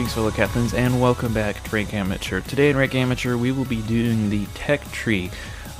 [0.00, 2.40] Greetings, fellow captains, and welcome back to Rank Amateur.
[2.40, 5.30] Today in Rank Amateur, we will be doing the Tech Tree,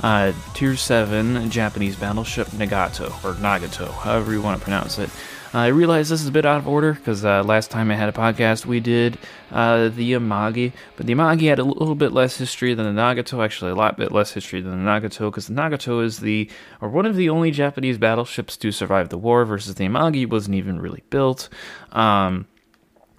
[0.03, 5.09] uh, Tier 7 Japanese battleship Nagato, or Nagato, however you want to pronounce it.
[5.55, 7.95] Uh, I realize this is a bit out of order because uh, last time I
[7.95, 9.17] had a podcast, we did
[9.51, 13.43] uh, the Amagi, but the Amagi had a little bit less history than the Nagato,
[13.43, 16.47] actually, a lot bit less history than the Nagato, because the Nagato is the,
[16.79, 20.57] or one of the only Japanese battleships to survive the war, versus the Amagi wasn't
[20.57, 21.49] even really built.
[21.91, 22.45] Um,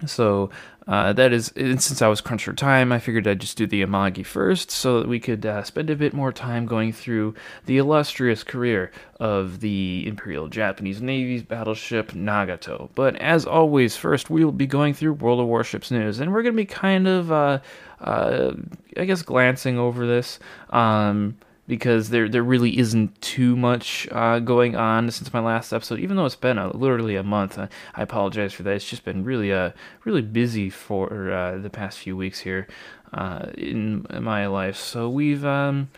[0.07, 0.49] so
[0.87, 3.65] uh, that is, and since I was crunched for time, I figured I'd just do
[3.65, 7.35] the Amagi first so that we could uh, spend a bit more time going through
[7.65, 12.89] the illustrious career of the Imperial Japanese Navy's battleship Nagato.
[12.95, 16.43] But as always, first we will be going through World of Warships news, and we're
[16.43, 17.59] going to be kind of, uh,
[18.01, 18.51] uh,
[18.97, 20.39] I guess, glancing over this.
[20.71, 25.99] Um, because there there really isn't too much uh, going on since my last episode.
[25.99, 28.75] Even though it's been a, literally a month, I, apologize for that.
[28.75, 29.71] It's just been really uh
[30.03, 32.67] really busy for uh, the past few weeks here
[33.13, 34.75] uh, in, in, my life.
[34.77, 35.89] So we've um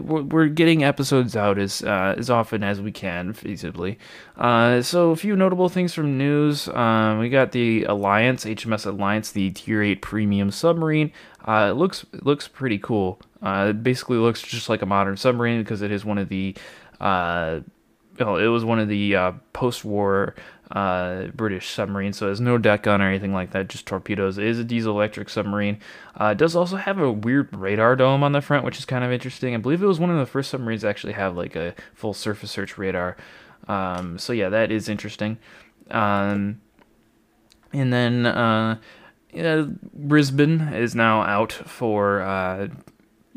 [0.00, 3.98] we're getting episodes out as uh, as often as we can feasibly.
[4.36, 6.66] Uh, so a few notable things from news.
[6.68, 11.12] Um, we got the Alliance HMS Alliance, the Tier Eight premium submarine.
[11.44, 13.20] Uh, it looks it looks pretty cool.
[13.46, 16.52] Uh, it basically looks just like a modern submarine because it is one of the
[17.00, 17.60] uh,
[18.18, 20.34] well, it was one of the uh, post-war
[20.72, 24.36] uh, British submarines, so it has no deck gun or anything like that, just torpedoes.
[24.36, 25.78] It is a diesel-electric submarine.
[26.20, 29.04] Uh, it does also have a weird radar dome on the front, which is kind
[29.04, 29.54] of interesting.
[29.54, 32.14] I believe it was one of the first submarines to actually have like a full
[32.14, 33.16] surface search radar.
[33.68, 35.38] Um, so yeah, that is interesting.
[35.92, 36.60] Um,
[37.72, 38.78] and then uh,
[39.94, 42.70] Brisbane is now out for.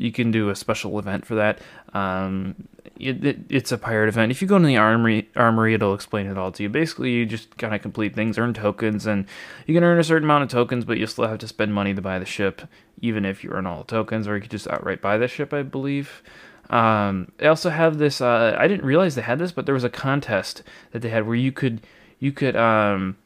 [0.00, 1.58] You can do a special event for that.
[1.92, 2.54] Um,
[2.98, 4.32] it, it, it's a pirate event.
[4.32, 6.70] If you go into the armory, armory, it'll explain it all to you.
[6.70, 9.26] Basically, you just kind of complete things, earn tokens, and
[9.66, 11.92] you can earn a certain amount of tokens, but you still have to spend money
[11.92, 12.62] to buy the ship,
[13.02, 15.52] even if you earn all the tokens, or you could just outright buy the ship,
[15.52, 16.22] I believe.
[16.70, 18.22] Um, they also have this.
[18.22, 20.62] Uh, I didn't realize they had this, but there was a contest
[20.92, 21.82] that they had where you could
[22.20, 23.18] you could um,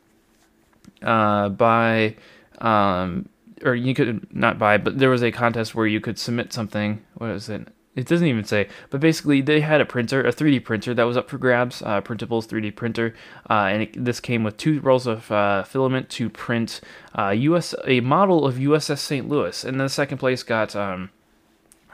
[1.04, 2.16] uh, buy
[2.60, 3.28] um,
[3.62, 7.04] or you could not buy, but there was a contest where you could submit something.
[7.14, 7.68] What is it?
[7.96, 11.16] It doesn't even say, but basically they had a printer, a 3D printer that was
[11.16, 13.14] up for grabs, uh, Printables 3D printer,
[13.48, 16.80] uh, and it, this came with two rolls of uh, filament to print
[17.16, 19.28] US uh, a model of USS St.
[19.28, 21.10] Louis, and then the second place got um,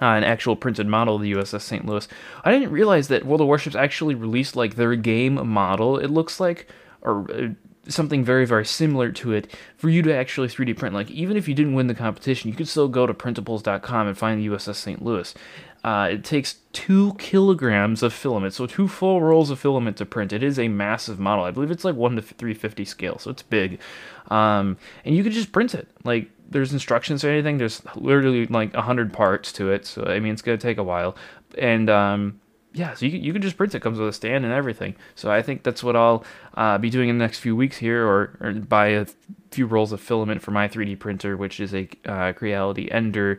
[0.00, 1.84] uh, an actual printed model of the USS St.
[1.84, 2.08] Louis.
[2.44, 5.98] I didn't realize that World of Warships actually released like their game model.
[5.98, 6.66] It looks like,
[7.02, 7.48] or uh,
[7.90, 10.94] something very very similar to it for you to actually 3D print.
[10.94, 14.16] Like even if you didn't win the competition, you could still go to printables.com and
[14.16, 15.04] find the USS St.
[15.04, 15.34] Louis.
[15.82, 20.32] Uh, it takes two kilograms of filament, so two full rolls of filament to print.
[20.32, 21.44] It is a massive model.
[21.44, 23.80] I believe it's like one to 350 scale, so it's big.
[24.28, 24.76] Um,
[25.06, 25.88] and you could just print it.
[26.04, 27.56] Like there's instructions or anything.
[27.56, 31.16] There's literally like hundred parts to it, so I mean it's gonna take a while.
[31.56, 32.40] And um,
[32.72, 33.80] yeah, so you you can just print it.
[33.80, 34.94] Comes with a stand and everything.
[35.16, 38.06] So I think that's what I'll uh, be doing in the next few weeks here,
[38.06, 39.06] or, or buy a
[39.50, 43.38] few rolls of filament for my 3D printer, which is a uh, Creality Ender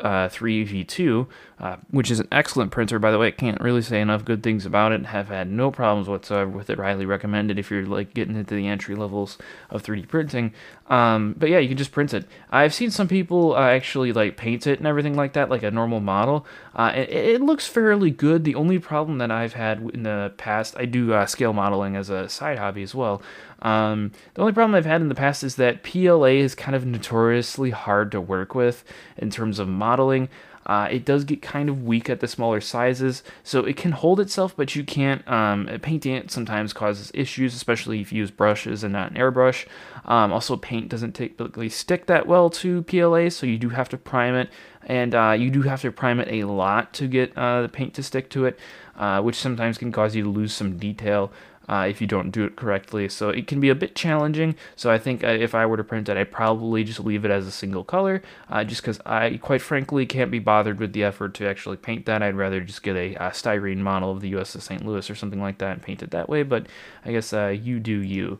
[0.00, 1.26] uh, 3v2,
[1.58, 3.28] uh, which is an excellent printer, by the way.
[3.28, 5.06] I can't really say enough good things about it.
[5.06, 6.78] Have had no problems whatsoever with it.
[6.78, 9.38] Highly recommended if you're like getting into the entry levels
[9.70, 10.52] of 3D printing.
[10.88, 12.26] Um, but yeah, you can just print it.
[12.50, 15.70] I've seen some people uh, actually like paint it and everything like that, like a
[15.70, 16.46] normal model.
[16.74, 18.44] Uh, it, it, looks fairly good.
[18.44, 22.10] The only problem that I've had in the past, I do uh, scale modeling as
[22.10, 23.22] a side hobby as well.
[23.62, 26.84] Um, the only problem I've had in the past is that PLA is kind of
[26.84, 28.84] notoriously hard to work with
[29.16, 30.28] in terms of modeling.
[30.66, 34.18] Uh, it does get kind of weak at the smaller sizes, so it can hold
[34.18, 35.26] itself, but you can't.
[35.28, 39.66] Um, painting it sometimes causes issues, especially if you use brushes and not an airbrush.
[40.04, 43.96] Um, also, paint doesn't typically stick that well to PLA, so you do have to
[43.96, 44.50] prime it,
[44.84, 47.94] and uh, you do have to prime it a lot to get uh, the paint
[47.94, 48.58] to stick to it,
[48.96, 51.30] uh, which sometimes can cause you to lose some detail.
[51.68, 53.08] Uh, if you don't do it correctly.
[53.08, 54.54] So it can be a bit challenging.
[54.74, 57.30] So I think uh, if I were to print it, I'd probably just leave it
[57.30, 61.04] as a single color, uh, just because I, quite frankly, can't be bothered with the
[61.04, 62.22] effort to actually paint that.
[62.22, 64.84] I'd rather just get a, a styrene model of the USS St.
[64.84, 66.42] Louis or something like that and paint it that way.
[66.42, 66.66] But
[67.04, 68.38] I guess uh, you do you.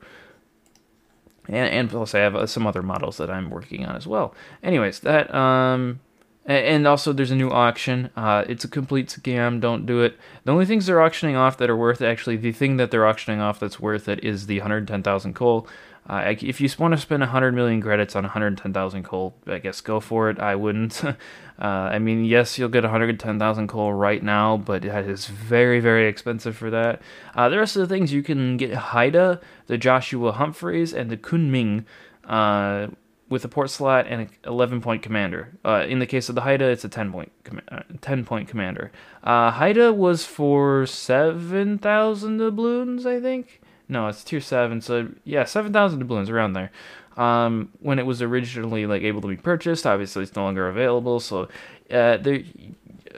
[1.48, 4.34] And, and plus, I have uh, some other models that I'm working on as well.
[4.62, 6.00] Anyways, that um,
[6.46, 8.10] and also, there's a new auction.
[8.16, 9.60] Uh, it's a complete scam.
[9.60, 10.16] Don't do it.
[10.44, 13.40] The only things they're auctioning off that are worth actually, the thing that they're auctioning
[13.40, 15.66] off that's worth it is the 110,000 coal.
[16.08, 19.98] Uh, if you want to spend 100 million credits on 110,000 coal, I guess go
[19.98, 20.38] for it.
[20.38, 21.04] I wouldn't.
[21.04, 21.14] uh,
[21.58, 26.56] I mean, yes, you'll get 110,000 coal right now, but that is very, very expensive
[26.56, 27.02] for that.
[27.34, 31.16] Uh, the rest of the things you can get Haida, the Joshua Humphreys, and the
[31.16, 31.84] Kunming
[32.24, 32.86] uh,
[33.28, 35.52] with a port slot and an 11 point commander.
[35.64, 38.48] Uh, in the case of the Haida, it's a 10 point com- uh, 10 point
[38.48, 38.92] commander.
[39.22, 43.60] Uh, Haida was for 7,000 doubloons, I think.
[43.88, 46.70] No, it's tier 7, so yeah, 7,000 doubloons around there.
[47.16, 51.18] Um, when it was originally like able to be purchased, obviously it's no longer available.
[51.20, 51.48] So,
[51.90, 52.42] uh, there,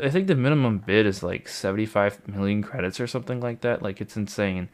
[0.02, 3.82] I think the minimum bid is like 75 million credits or something like that.
[3.82, 4.68] Like it's insane.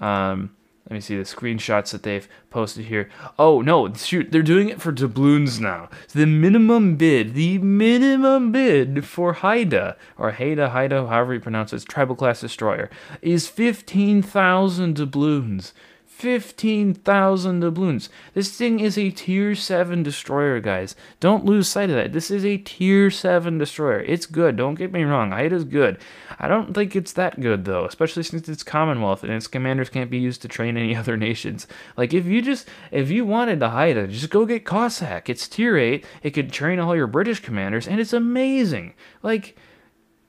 [0.00, 0.54] Um,
[0.88, 3.10] let me see the screenshots that they've posted here.
[3.38, 5.90] Oh no, shoot, they're doing it for doubloons now.
[6.06, 11.74] So the minimum bid, the minimum bid for Haida or Haida, Haida, however you pronounce
[11.74, 12.88] it, tribal class destroyer,
[13.20, 15.74] is fifteen thousand doubloons.
[16.18, 18.08] 15,000 doubloons.
[18.34, 20.96] This thing is a tier 7 destroyer, guys.
[21.20, 22.12] Don't lose sight of that.
[22.12, 24.00] This is a tier 7 destroyer.
[24.00, 25.32] It's good, don't get me wrong.
[25.32, 25.96] It is good.
[26.40, 30.10] I don't think it's that good, though, especially since it's Commonwealth and its commanders can't
[30.10, 31.68] be used to train any other nations.
[31.96, 35.28] Like, if you just, if you wanted to Haida, just go get Cossack.
[35.28, 38.94] It's tier 8, it could train all your British commanders, and it's amazing.
[39.22, 39.56] Like,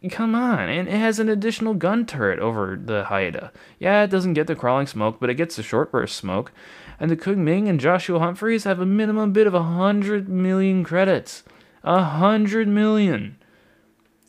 [0.07, 3.51] Come on, and it has an additional gun turret over the Haida.
[3.79, 6.53] Yeah, it doesn't get the crawling smoke, but it gets the short burst smoke.
[7.01, 11.43] And the Kunming and Joshua Humphreys have a minimum bid of a hundred million credits.
[11.83, 13.35] A hundred million.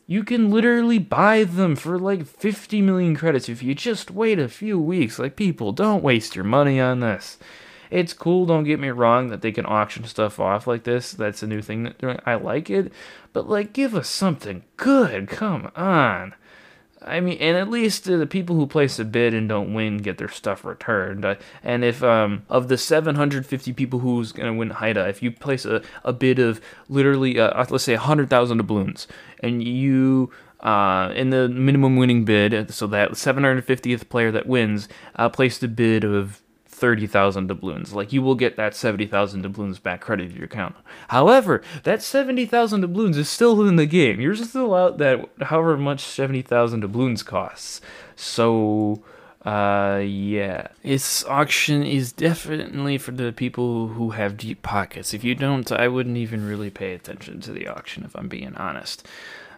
[0.07, 4.49] You can literally buy them for like 50 million credits if you just wait a
[4.49, 5.19] few weeks.
[5.19, 7.37] Like, people, don't waste your money on this.
[7.91, 11.11] It's cool, don't get me wrong, that they can auction stuff off like this.
[11.11, 12.19] That's a new thing that doing.
[12.25, 12.91] I like it.
[13.33, 15.27] But, like, give us something good.
[15.27, 16.33] Come on.
[17.03, 19.97] I mean, and at least uh, the people who place a bid and don't win
[19.97, 21.25] get their stuff returned.
[21.25, 25.65] Uh, and if um, of the 750 people who's gonna win Haida, if you place
[25.65, 29.07] a, a bid of literally, uh, uh let's say 100,000 doubloons,
[29.39, 35.27] and you uh, in the minimum winning bid, so that 750th player that wins uh,
[35.27, 36.41] placed a bid of
[36.81, 37.93] 30,000 doubloons.
[37.93, 40.75] Like you will get that 70,000 doubloons back credited to your account.
[41.09, 44.19] However, that 70,000 doubloons is still in the game.
[44.19, 47.81] You're still out that however much 70,000 doubloons costs.
[48.15, 49.03] So
[49.43, 55.33] uh yeah this auction is definitely for the people who have deep pockets if you
[55.33, 59.07] don't i wouldn't even really pay attention to the auction if i'm being honest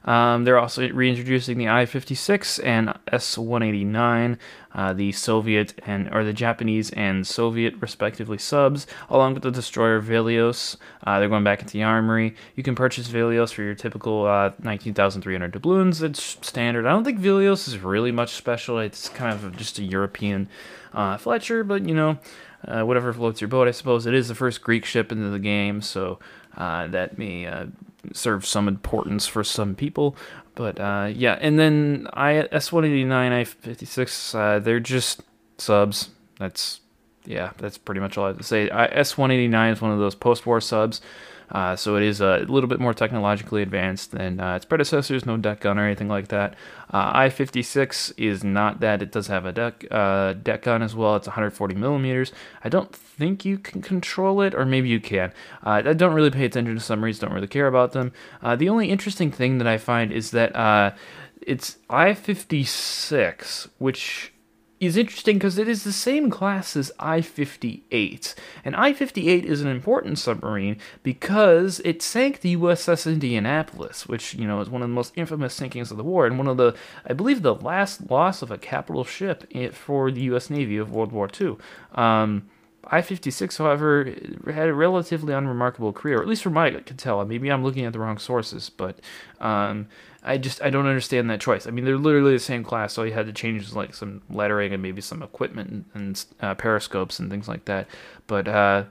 [0.05, 4.37] um, they're also reintroducing the I-56 and S-189,
[4.73, 10.01] uh, the Soviet and or the Japanese and Soviet respectively subs, along with the destroyer
[10.01, 10.75] Velos.
[11.03, 12.35] Uh, they're going back into the armory.
[12.55, 16.01] You can purchase Velos for your typical uh, 19,300 doubloons.
[16.01, 16.85] It's standard.
[16.85, 18.79] I don't think Velos is really much special.
[18.79, 20.49] It's kind of just a European
[20.93, 22.17] uh, Fletcher, but you know.
[22.65, 24.05] Uh, whatever floats your boat, I suppose.
[24.05, 26.17] It is the first Greek ship into the game, so
[26.55, 27.45] uh, that may
[28.11, 30.15] serve some importance for some people.
[30.55, 35.21] But uh, yeah, and then I S189, I56, uh, they're just
[35.57, 36.09] subs.
[36.37, 36.81] That's
[37.25, 38.69] yeah, that's pretty much all I have to say.
[38.69, 41.01] I, S189 is one of those post-war subs.
[41.53, 45.37] Uh, so it is a little bit more technologically advanced than uh, its predecessors, no
[45.37, 46.55] deck gun or anything like that.
[46.91, 49.01] Uh, I-56 is not that.
[49.03, 51.15] It does have a deck uh, deck gun as well.
[51.15, 52.31] It's 140 millimeters.
[52.63, 55.31] I don't think you can control it, or maybe you can.
[55.63, 57.19] Uh, I don't really pay attention to summaries.
[57.19, 58.11] Don't really care about them.
[58.41, 60.95] Uh, the only interesting thing that I find is that
[61.45, 64.32] it's I-56, which
[64.85, 68.35] is interesting because it is the same class as I 58.
[68.63, 74.47] And I 58 is an important submarine because it sank the USS Indianapolis, which, you
[74.47, 76.75] know, is one of the most infamous sinkings of the war, and one of the,
[77.05, 80.49] I believe, the last loss of a capital ship for the U.S.
[80.49, 81.57] Navy of World War II.
[81.93, 82.49] Um,
[82.85, 84.13] I 56, however,
[84.45, 87.23] had a relatively unremarkable career, at least from what I could tell.
[87.25, 88.99] Maybe I'm looking at the wrong sources, but
[89.39, 89.87] um,
[90.23, 91.67] I just I don't understand that choice.
[91.67, 92.97] I mean, they're literally the same class.
[92.97, 96.55] All you had to change like some lettering and maybe some equipment and, and uh,
[96.55, 97.87] periscopes and things like that.
[98.27, 98.85] But uh,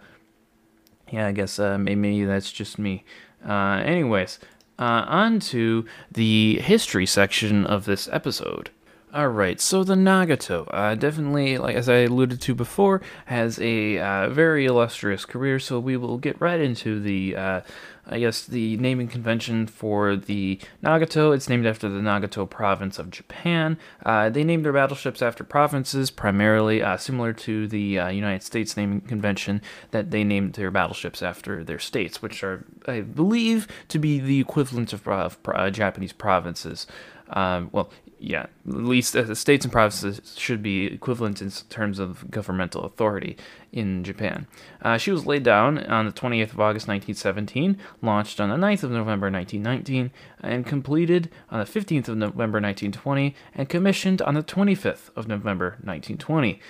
[1.11, 3.05] yeah, I guess uh, maybe that's just me.
[3.47, 4.39] Uh, anyways,
[4.79, 8.71] uh, on to the history section of this episode.
[9.15, 13.99] All right, so the Nagato, uh, definitely, like as I alluded to before, has a
[13.99, 15.59] uh, very illustrious career.
[15.59, 17.61] So we will get right into the, uh,
[18.07, 21.35] I guess, the naming convention for the Nagato.
[21.35, 23.79] It's named after the Nagato province of Japan.
[24.05, 28.77] Uh, they named their battleships after provinces, primarily uh, similar to the uh, United States
[28.77, 33.99] naming convention that they named their battleships after their states, which are, I believe, to
[33.99, 35.39] be the equivalent of, of
[35.73, 36.87] Japanese provinces.
[37.33, 37.91] Um, well,
[38.23, 43.37] yeah, at least uh, states and provinces should be equivalent in terms of governmental authority
[43.73, 44.47] in Japan.
[44.81, 48.85] Uh, she was laid down on the 28th of August 1917, launched on the 9th
[48.85, 54.43] of November 1919, and completed on the 15th of November 1920, and commissioned on the
[54.43, 56.61] 25th of November 1920.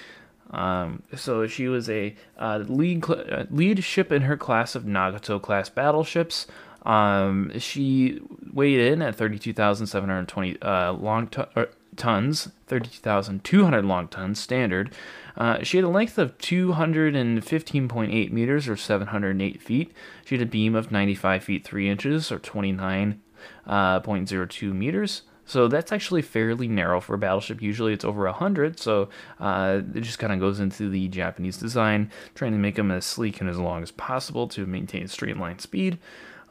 [0.53, 4.85] Um, so she was a uh, lead, cl- uh, lead ship in her class of
[4.85, 6.47] Nagato class battleships.
[6.83, 8.21] Um, she
[8.53, 14.95] weighed in at 32,720 uh, long er, tons, 32,200 long tons standard.
[15.37, 19.93] Uh, she had a length of 215.8 meters or 708 feet.
[20.25, 23.19] She had a beam of 95 feet 3 inches or 29.02
[23.67, 25.23] uh, meters.
[25.45, 27.61] So that's actually fairly narrow for a battleship.
[27.61, 29.09] Usually it's over 100, so
[29.41, 33.05] uh, it just kind of goes into the Japanese design, trying to make them as
[33.05, 35.99] sleek and as long as possible to maintain straight line speed.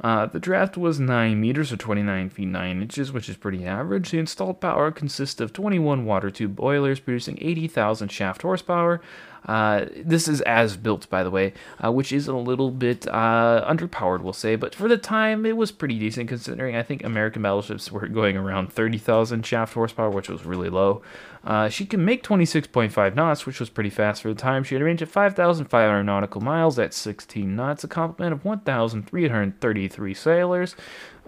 [0.01, 4.09] Uh, the draft was 9 meters or 29 feet 9 inches, which is pretty average.
[4.09, 8.99] The installed power consists of 21 water tube boilers producing 80,000 shaft horsepower,
[9.45, 13.65] uh, this is as built, by the way, uh, which is a little bit uh,
[13.67, 17.41] underpowered, we'll say, but for the time it was pretty decent considering I think American
[17.41, 21.01] battleships were going around 30,000 shaft horsepower, which was really low.
[21.43, 24.63] Uh, she can make 26.5 knots, which was pretty fast for the time.
[24.63, 30.13] She had a range of 5,500 nautical miles at 16 knots, a complement of 1,333
[30.13, 30.75] sailors.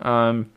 [0.02, 0.52] Um,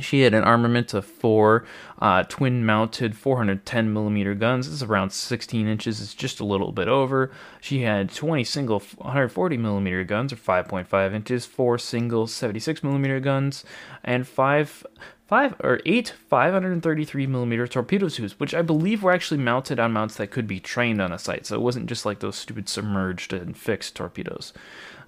[0.00, 1.64] she had an armament of four
[2.00, 4.66] uh, twin mounted 410 millimeter guns.
[4.66, 6.00] This is around 16 inches.
[6.00, 7.30] It's just a little bit over.
[7.60, 13.64] She had 20 single 140 millimeter guns, or 5.5 inches, four single 76 millimeter guns,
[14.04, 14.86] and five
[15.28, 20.16] five or eight 533 millimeter torpedo tubes, which I believe were actually mounted on mounts
[20.16, 21.44] that could be trained on a site.
[21.44, 24.54] So it wasn't just like those stupid submerged and fixed torpedoes.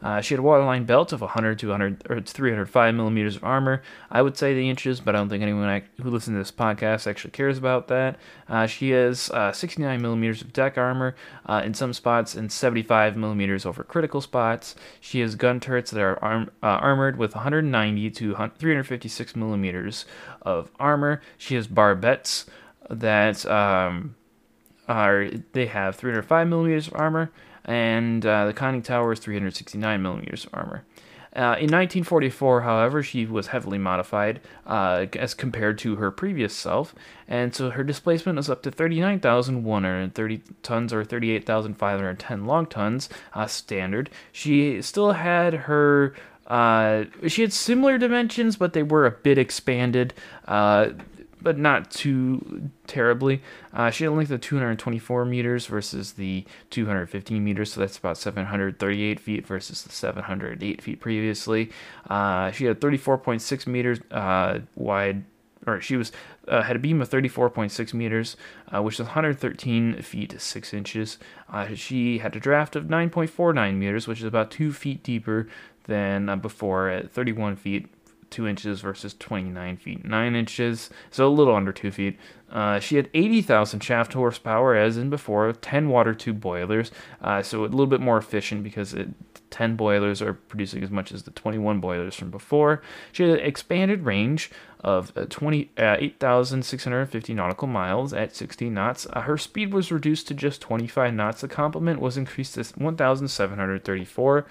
[0.03, 3.83] Uh, she had a waterline belt of 100 to 100 or 305 millimeters of armor.
[4.11, 7.07] I would say the inches, but I don't think anyone who listens to this podcast
[7.07, 8.19] actually cares about that.
[8.49, 11.15] Uh, she has uh, 69 millimeters of deck armor
[11.47, 14.75] uh, in some spots and 75 millimeters over critical spots.
[15.01, 20.07] She has gun turrets that are arm, uh, armored with 190 to 356 millimeters
[20.43, 21.21] of armor.
[21.37, 22.47] She has barbettes
[22.89, 24.17] that um,
[24.89, 27.31] are they have 305 millimeters of armor
[27.71, 30.83] and uh, the conning tower is 369 millimeters of armor.
[31.37, 36.93] Uh, in 1944, however, she was heavily modified uh, as compared to her previous self,
[37.29, 44.11] and so her displacement was up to 39,130 tons or 38,510 long tons uh, standard.
[44.33, 46.15] She still had her
[46.49, 50.13] uh, she had similar dimensions, but they were a bit expanded.
[51.41, 53.43] Uh, but not too terribly.
[53.73, 58.17] Uh, she had a length of 224 meters versus the 215 meters, so that's about
[58.19, 61.71] 738 feet versus the 708 feet previously.
[62.09, 65.25] Uh, she had 34.6 meters uh, wide,
[65.67, 66.13] or she was
[66.49, 68.37] uh, had a beam of 34.6 meters,
[68.75, 71.19] uh, which is 113 feet 6 inches.
[71.53, 75.49] Uh, she had a draft of 9.49 meters, which is about 2 feet deeper
[75.85, 77.89] than before at 31 feet
[78.31, 82.19] 2 inches versus 29 feet 9 inches, so a little under 2 feet.
[82.51, 86.91] Uh, she had 80,000 shaft horsepower, as in before, 10 water tube boilers,
[87.23, 89.09] uh, so a little bit more efficient because it,
[89.51, 92.83] 10 boilers are producing as much as the 21 boilers from before.
[93.13, 94.51] She had an expanded range
[94.83, 99.07] of uh, 20, uh, 8,650 nautical miles at 16 knots.
[99.15, 101.43] Her speed was reduced to just 25 knots.
[101.43, 104.47] The complement was increased to 1,734.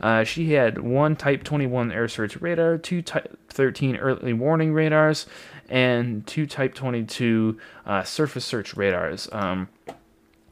[0.00, 5.26] Uh, she had one Type 21 air search radar, two Type 13 early warning radars,
[5.68, 9.28] and two Type 22 uh, surface search radars.
[9.32, 9.68] Um,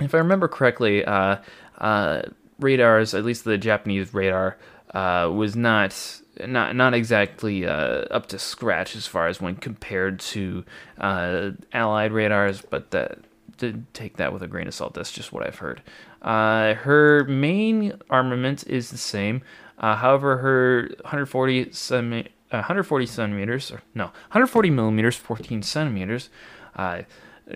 [0.00, 1.37] if I remember correctly, uh,
[1.78, 2.23] uh
[2.61, 4.56] radars, at least the Japanese radar,
[4.92, 10.21] uh, was not not not exactly uh, up to scratch as far as when compared
[10.21, 10.64] to
[10.99, 13.18] Allied radars, but that
[13.59, 14.94] to take that with a grain of salt.
[14.94, 15.83] That's just what I've heard.
[16.23, 19.42] Uh, her main armament is the same.
[19.78, 26.30] Uh, however, her 140 centimeters, uh, 140 centimeters, or no, 140 millimeters, 14 centimeters
[26.76, 27.02] uh,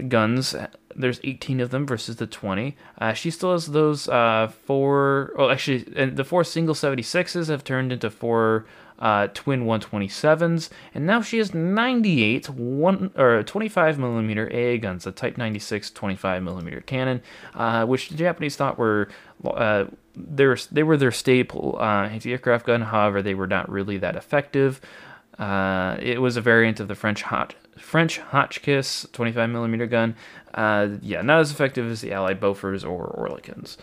[0.08, 0.54] guns.
[0.94, 2.76] There's 18 of them versus the 20.
[3.00, 5.32] Uh, she still has those uh, four.
[5.36, 8.66] Well, actually, the four single 76s have turned into four
[8.98, 15.12] uh, twin 127s, and now she has 98 one or 25 millimeter AA guns, a
[15.12, 17.22] Type 96 25 millimeter cannon,
[17.54, 19.08] uh, which the Japanese thought were
[20.18, 22.82] uh, they were their staple uh, anti-aircraft gun.
[22.82, 24.80] However, they were not really that effective.
[25.38, 30.16] Uh, it was a variant of the French hot French Hotchkiss 25 millimeter gun.
[30.52, 33.76] Uh, yeah, not as effective as the Allied Bofors or Oerlikons.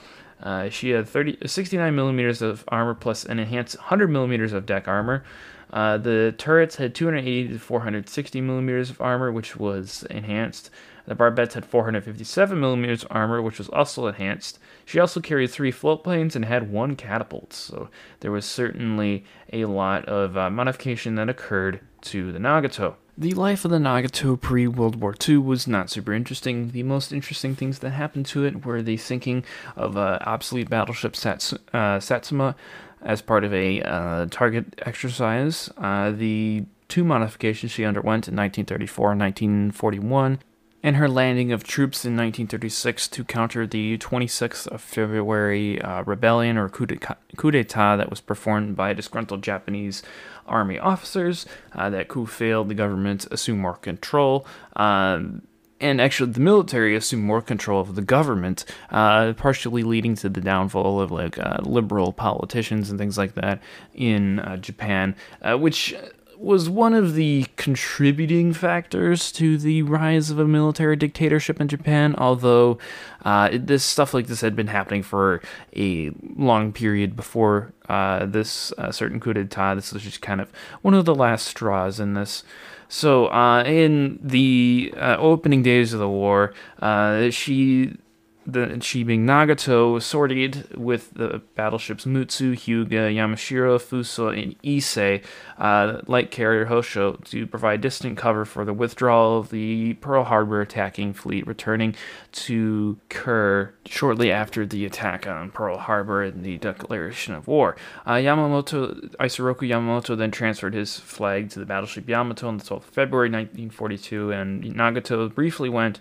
[0.43, 4.87] Uh, she had 30, 69 millimeters of armor plus an enhanced 100 millimeters of deck
[4.87, 5.23] armor.
[5.71, 10.69] Uh, the turrets had 280 to 460 millimeters of armor, which was enhanced.
[11.07, 14.59] The barbettes had 457 millimeters armor, which was also enhanced.
[14.85, 17.89] She also carried three float planes and had one catapult, so
[18.21, 22.95] there was certainly a lot of uh, modification that occurred to the Nagato.
[23.17, 26.71] The life of the Nagato pre World War II was not super interesting.
[26.71, 29.45] The most interesting things that happened to it were the sinking
[29.77, 32.55] of uh, obsolete battleship Sats- uh, Satsuma
[33.01, 35.69] as part of a uh, target exercise.
[35.77, 40.39] Uh, the two modifications she underwent in 1934 and 1941
[40.85, 46.57] and her landing of troops in 1936 to counter the 26th of February uh, rebellion
[46.57, 50.03] or coup d'etat that was performed by disgruntled Japanese
[50.45, 51.47] army officers.
[51.73, 54.45] Uh, that coup failed, the government assumed more control.
[54.75, 55.41] Um,
[55.81, 60.39] and actually, the military assumed more control of the government, uh, partially leading to the
[60.39, 63.59] downfall of like uh, liberal politicians and things like that
[63.95, 65.95] in uh, Japan, uh, which
[66.37, 72.15] was one of the contributing factors to the rise of a military dictatorship in Japan,
[72.17, 72.77] although
[73.23, 75.41] uh, this stuff like this had been happening for
[75.75, 79.75] a long period before uh, this uh, certain coup d'etat.
[79.75, 80.51] This was just kind of
[80.81, 82.43] one of the last straws in this.
[82.87, 87.97] So, uh, in the uh, opening days of the war, uh, she
[88.45, 95.23] the she Nagato sortied with the battleships Mutsu, Hyuga, Yamashiro, Fuso, and Ise,
[95.57, 100.61] uh, light carrier Hosho, to provide distant cover for the withdrawal of the Pearl Harbor
[100.61, 101.95] attacking fleet, returning
[102.33, 107.75] to Kure shortly after the attack on Pearl Harbor and the declaration of war.
[108.05, 112.77] Uh, Yamamoto, Isoroku Yamamoto then transferred his flag to the battleship Yamato on the 12th
[112.77, 115.99] of February 1942, and Nagato briefly went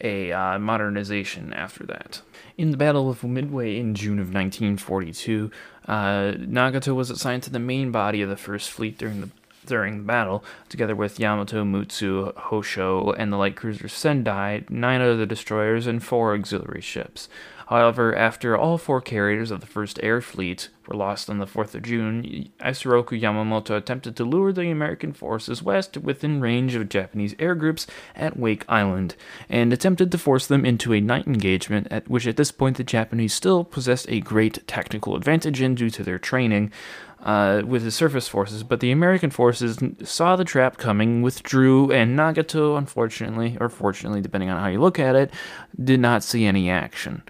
[0.00, 2.22] a uh, modernization after that.
[2.56, 5.50] In the Battle of Midway in June of 1942,
[5.88, 5.92] uh,
[6.38, 9.30] Nagato was assigned to the main body of the First Fleet during the
[9.66, 15.26] during the battle, together with Yamato, Mutsu, Hosho, and the light cruiser Sendai, nine other
[15.26, 17.28] destroyers, and four auxiliary ships.
[17.70, 21.76] However, after all four carriers of the First Air Fleet were lost on the 4th
[21.76, 27.36] of June, Isoroku Yamamoto attempted to lure the American forces west within range of Japanese
[27.38, 29.14] air groups at Wake Island,
[29.48, 32.82] and attempted to force them into a night engagement, at which at this point the
[32.82, 36.72] Japanese still possessed a great technical advantage in due to their training.
[37.22, 42.18] Uh, with the surface forces, but the American forces saw the trap coming, withdrew, and
[42.18, 45.30] Nagato, unfortunately, or fortunately, depending on how you look at it,
[45.84, 47.22] did not see any action.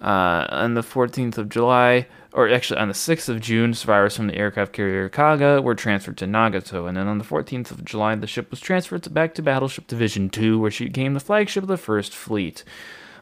[0.00, 4.28] Uh, on the 14th of July, or actually on the 6th of June, survivors from
[4.28, 8.14] the aircraft carrier Kaga were transferred to Nagato, and then on the 14th of July,
[8.14, 11.64] the ship was transferred to, back to Battleship Division 2, where she became the flagship
[11.64, 12.62] of the First Fleet.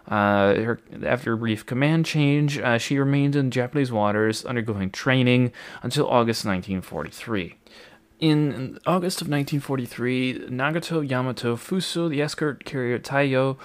[0.08, 5.52] Uh, her, after a brief command change, uh, she remained in Japanese waters, undergoing training
[5.82, 7.54] until August 1943.
[8.18, 13.58] In August of 1943, Nagato, Yamato, Fuso, the escort carrier Taiyo,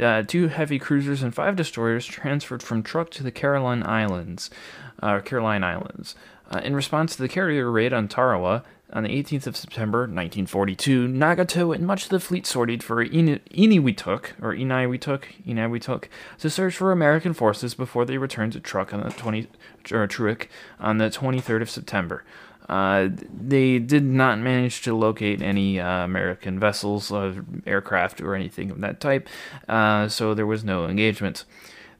[0.00, 4.50] uh, two heavy cruisers and five destroyers transferred from Truk to the Caroline Islands,
[5.02, 6.14] uh, Caroline Islands.
[6.50, 11.06] Uh, in response to the carrier raid on Tarawa on the 18th of September 1942,
[11.06, 16.04] Nagato and much of the fleet sorted for In- Iniwituk or Inaiwituk, Inaiwituk
[16.38, 19.48] to search for American forces before they returned to Truk on the 20
[19.92, 20.48] or Truk
[20.80, 22.24] on the 23rd of September.
[22.68, 27.34] Uh, they did not manage to locate any uh, American vessels, uh,
[27.66, 29.28] aircraft, or anything of that type,
[29.68, 31.44] uh, so there was no engagement.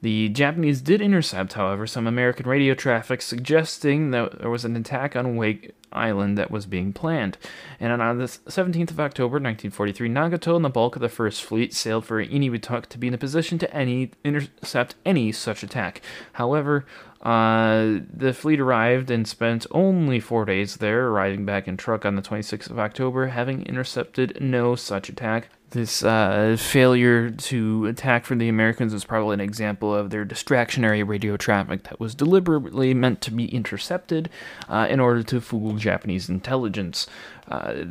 [0.00, 5.16] The Japanese did intercept, however, some American radio traffic suggesting that there was an attack
[5.16, 7.36] on Wake Island that was being planned.
[7.80, 11.74] And on the 17th of October 1943, Nagato and the bulk of the First Fleet
[11.74, 16.00] sailed for Iniwituk to be in a position to any, intercept any such attack.
[16.32, 16.86] However,
[17.22, 22.14] uh, the fleet arrived and spent only four days there, arriving back in Truk on
[22.14, 25.48] the 26th of October, having intercepted no such attack.
[25.70, 31.06] This uh, failure to attack from the Americans was probably an example of their distractionary
[31.06, 34.30] radio traffic that was deliberately meant to be intercepted
[34.68, 37.06] uh, in order to fool Japanese intelligence.
[37.48, 37.84] Uh,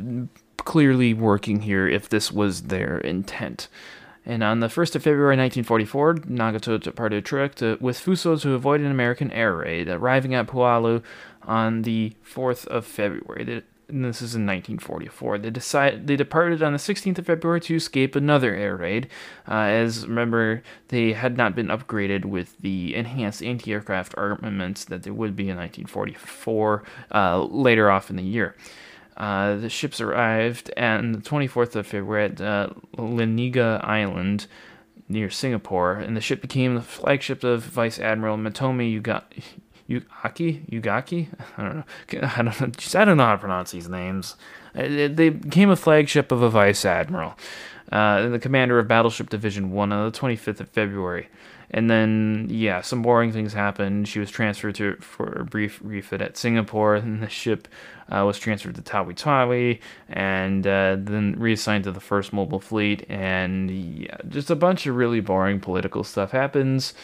[0.56, 3.68] clearly working here if this was their intent.
[4.28, 8.90] And on the 1st of February 1944, Nagato departed Truk with Fuso to avoid an
[8.90, 11.02] American air raid, arriving at Palau
[11.44, 13.62] on the 4th of February.
[13.88, 15.38] This is in 1944.
[15.38, 19.08] They decided they departed on the 16th of February to escape another air raid,
[19.48, 25.10] uh, as remember they had not been upgraded with the enhanced anti-aircraft armaments that they
[25.10, 26.82] would be in 1944
[27.14, 28.54] uh, later off in the year.
[29.18, 34.46] Uh, the ships arrived on the 24th of February at uh, Island
[35.08, 39.24] near Singapore, and the ship became the flagship of Vice Admiral Matome Yuga-
[39.90, 40.64] Yugaki?
[40.70, 41.28] Yugaki?
[41.56, 41.84] I don't know.
[42.36, 43.00] I don't know.
[43.00, 44.36] I don't know how to pronounce these names.
[44.74, 47.34] Uh, they became a flagship of a Vice Admiral,
[47.90, 51.28] uh, the commander of Battleship Division 1 on the 25th of February.
[51.70, 54.08] And then, yeah, some boring things happened.
[54.08, 57.68] She was transferred to for a brief refit at Singapore, and the ship
[58.10, 63.04] uh, was transferred to Tawi Tawi, and uh, then reassigned to the First Mobile Fleet.
[63.08, 66.94] And yeah, just a bunch of really boring political stuff happens.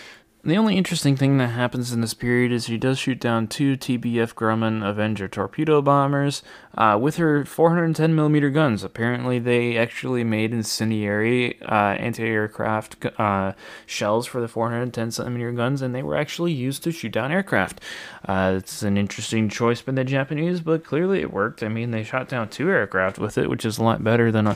[0.47, 3.79] The only interesting thing that happens in this period is she does shoot down two
[3.79, 6.43] TBF Grumman Avenger torpedo bombers
[6.77, 8.85] uh, with her 410 millimeter guns.
[8.85, 13.53] Apparently, they actually made incendiary uh, anti-aircraft uh,
[13.87, 17.81] shells for the 410 centimeter guns, and they were actually used to shoot down aircraft.
[18.29, 21.63] Uh, it's an interesting choice by the Japanese, but clearly it worked.
[21.63, 24.55] I mean, they shot down two aircraft with it, which is a lot better than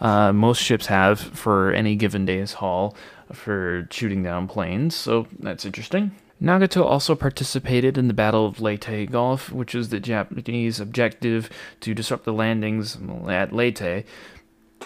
[0.00, 2.96] uh, most ships have for any given day's haul
[3.32, 6.12] for shooting down planes, so that's interesting.
[6.40, 11.94] Nagato also participated in the Battle of Leyte Gulf, which was the Japanese objective to
[11.94, 12.96] disrupt the landings
[13.28, 14.04] at Leyte.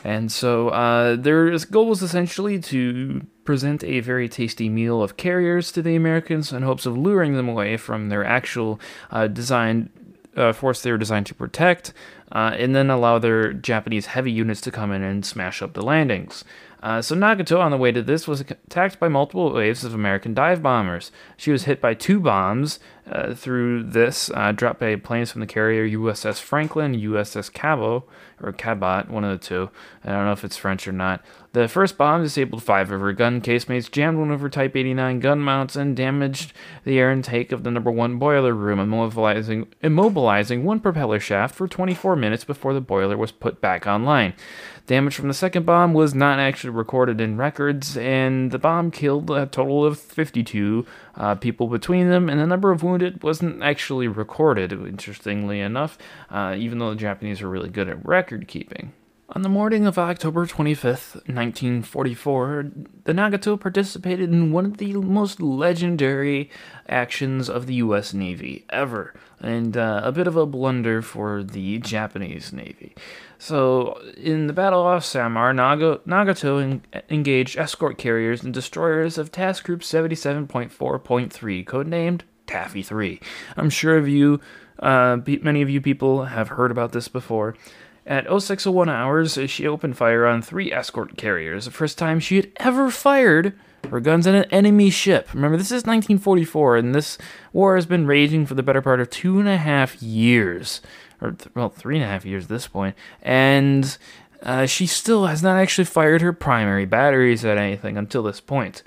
[0.04, 5.70] And so uh, their goal was essentially to present a very tasty meal of carriers
[5.72, 9.90] to the Americans in hopes of luring them away from their actual uh, design
[10.36, 11.92] uh, force they were designed to protect,
[12.32, 15.82] uh, and then allow their Japanese heavy units to come in and smash up the
[15.82, 16.44] landings.
[16.82, 20.34] Uh, so Nagato, on the way to this, was attacked by multiple waves of American
[20.34, 21.12] dive bombers.
[21.36, 25.46] She was hit by two bombs uh, through this, uh, dropped by planes from the
[25.46, 28.04] carrier USS Franklin, USS Cabo,
[28.42, 29.70] or Cabot, one of the two.
[30.04, 31.22] I don't know if it's French or not.
[31.52, 35.20] The first bomb disabled five of her gun casemates, jammed one of her Type 89
[35.20, 36.52] gun mounts, and damaged
[36.84, 41.68] the air intake of the number one boiler room, immobilizing, immobilizing one propeller shaft for
[41.68, 44.34] 24 minutes before the boiler was put back online.
[44.86, 49.30] Damage from the second bomb was not actually recorded in records, and the bomb killed
[49.30, 54.08] a total of 52 uh, people between them, and the number of wounded wasn't actually
[54.08, 55.98] recorded, interestingly enough,
[56.30, 58.92] uh, even though the Japanese were really good at record keeping.
[59.34, 62.66] On the morning of October 25th, 1944,
[63.04, 66.50] the Nagato participated in one of the most legendary
[66.86, 68.12] actions of the U.S.
[68.12, 72.94] Navy ever, and uh, a bit of a blunder for the Japanese Navy.
[73.38, 79.32] So, in the Battle of Samar, Naga, Nagato en- engaged escort carriers and destroyers of
[79.32, 83.18] Task Group 77.4.3, codenamed Taffy 3.
[83.56, 84.42] I'm sure of you,
[84.80, 87.56] uh, many of you people have heard about this before.
[88.06, 92.50] At 0601 hours, she opened fire on three escort carriers, the first time she had
[92.56, 93.54] ever fired
[93.90, 95.32] her guns at an enemy ship.
[95.34, 97.18] Remember, this is 1944, and this
[97.52, 100.80] war has been raging for the better part of two and a half years.
[101.20, 102.96] Or, th- well, three and a half years at this point.
[103.22, 103.96] And
[104.42, 108.82] uh, she still has not actually fired her primary batteries at anything until this point.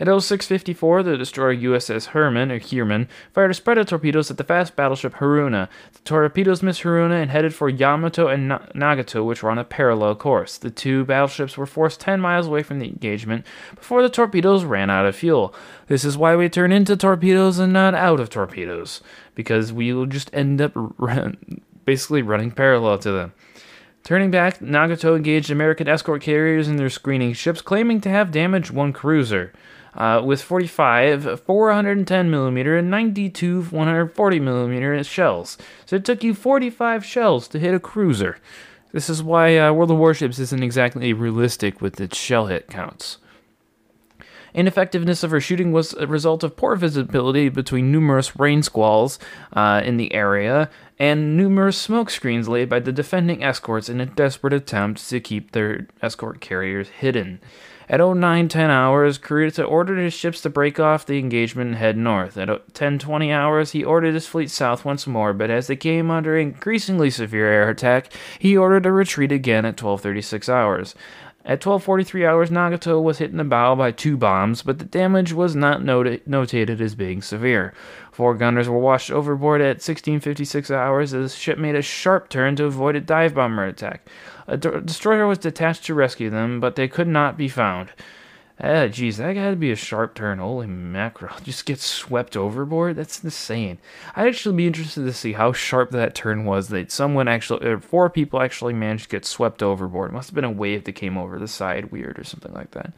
[0.00, 4.44] At 0654, the destroyer USS Herman, or Heermann, fired a spread of torpedoes at the
[4.44, 5.68] fast battleship Haruna.
[5.92, 9.64] The torpedoes missed Haruna and headed for Yamato and Na- Nagato, which were on a
[9.64, 10.56] parallel course.
[10.56, 14.88] The two battleships were forced 10 miles away from the engagement before the torpedoes ran
[14.88, 15.52] out of fuel.
[15.88, 19.02] This is why we turn into torpedoes and not out of torpedoes,
[19.34, 23.32] because we will just end up run- basically running parallel to them.
[24.04, 28.70] Turning back, Nagato engaged American escort carriers in their screening ships, claiming to have damaged
[28.70, 29.52] one cruiser
[29.94, 35.58] uh, with 45 410 millimeter and 92 140 millimeter shells.
[35.86, 38.38] So it took you 45 shells to hit a cruiser.
[38.92, 43.18] This is why uh, World of Warships isn't exactly realistic with its shell hit counts.
[44.54, 49.18] Ineffectiveness of her shooting was a result of poor visibility between numerous rain squalls
[49.52, 54.06] uh, in the area and numerous smoke screens laid by the defending escorts in a
[54.06, 57.40] desperate attempt to keep their escort carriers hidden.
[57.90, 62.36] At 09:10 hours, Kurita ordered his ships to break off the engagement and head north.
[62.36, 66.36] At 1020 hours, he ordered his fleet south once more, but as they came under
[66.36, 70.94] increasingly severe air attack, he ordered a retreat again at 1236 hours.
[71.44, 75.32] At 12:43 hours, Nagato was hit in the bow by two bombs, but the damage
[75.32, 77.72] was not noti- notated as being severe.
[78.12, 82.56] Four gunners were washed overboard at 16:56 hours as the ship made a sharp turn
[82.56, 84.08] to avoid a dive bomber attack.
[84.46, 87.90] A destroyer was detached to rescue them, but they could not be found.
[88.60, 90.38] Ah, geez, that had to be a sharp turn.
[90.40, 91.36] Holy mackerel.
[91.44, 92.96] Just get swept overboard?
[92.96, 93.78] That's insane.
[94.16, 97.78] I'd actually be interested to see how sharp that turn was that someone actually, or
[97.78, 100.10] four people actually managed to get swept overboard.
[100.10, 102.72] It must have been a wave that came over the side, weird, or something like
[102.72, 102.92] that.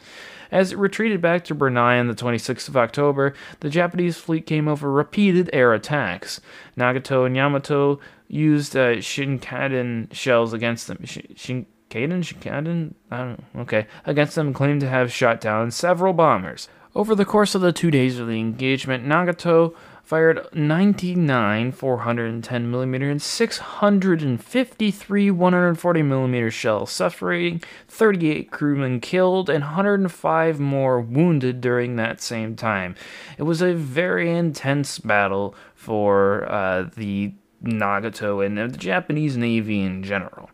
[0.51, 4.66] As it retreated back to Brunei on the 26th of October, the Japanese fleet came
[4.66, 6.40] over repeated air attacks.
[6.79, 11.05] Nagato and Yamato used uh, Shinkaden shells against them.
[11.05, 12.94] Shin- Caden Shikaden?
[13.11, 13.62] I don't know.
[13.62, 13.87] Okay.
[14.07, 16.68] Against them claimed to have shot down several bombers.
[16.94, 19.74] Over the course of the two days of the engagement, Nagato
[20.11, 30.59] fired 99 410 millimeter and 653 140 millimeter shells, suffering 38 crewmen killed and 105
[30.59, 32.96] more wounded during that same time.
[33.38, 40.03] It was a very intense battle for uh, the Nagato and the Japanese Navy in
[40.03, 40.50] general.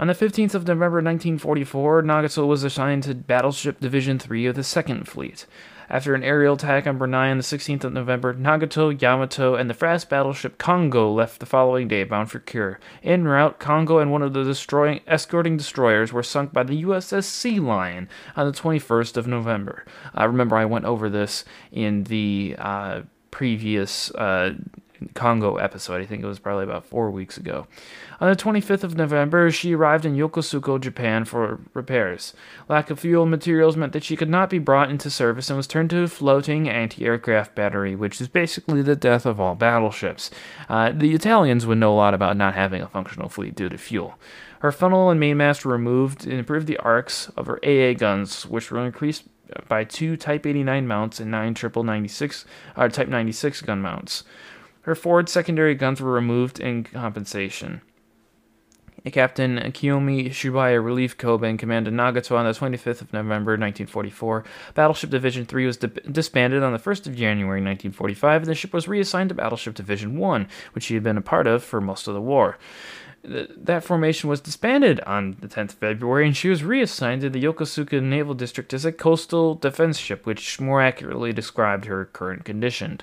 [0.00, 4.62] On the 15th of November 1944, Nagato was assigned to Battleship Division 3 of the
[4.62, 5.44] 2nd Fleet.
[5.90, 9.74] After an aerial attack on Brunei on the 16th of November, Nagato, Yamato, and the
[9.74, 12.80] fast battleship Kongo left the following day bound for Kure.
[13.04, 17.24] En route, Kongo and one of the destroying, escorting destroyers were sunk by the USS
[17.24, 19.84] Sea Lion on the 21st of November.
[20.14, 24.54] I uh, remember I went over this in the uh, previous uh,
[25.14, 26.00] Kongo episode.
[26.00, 27.66] I think it was probably about four weeks ago.
[28.20, 32.34] On the 25th of November, she arrived in Yokosuka, Japan for repairs.
[32.68, 35.66] Lack of fuel materials meant that she could not be brought into service and was
[35.66, 40.30] turned to a floating anti aircraft battery, which is basically the death of all battleships.
[40.68, 43.78] Uh, the Italians would know a lot about not having a functional fleet due to
[43.78, 44.18] fuel.
[44.60, 48.70] Her funnel and mainmast were removed and improved the arcs of her AA guns, which
[48.70, 49.24] were increased
[49.68, 52.44] by two Type 89 mounts and nine Triple 96,
[52.76, 54.24] uh, Type 96 gun mounts.
[54.82, 57.82] Her forward secondary guns were removed in compensation.
[59.12, 64.44] Captain Kiyomi Shibuya relieved Kobe and commanded Nagato on the 25th of November 1944.
[64.74, 68.74] Battleship Division 3 was di- disbanded on the 1st of January 1945, and the ship
[68.74, 72.08] was reassigned to Battleship Division 1, which she had been a part of for most
[72.08, 72.58] of the war.
[73.22, 77.42] that formation was disbanded on the 10th of February, and she was reassigned to the
[77.42, 83.00] Yokosuka Naval District as a coastal defense ship, which more accurately described her current condition.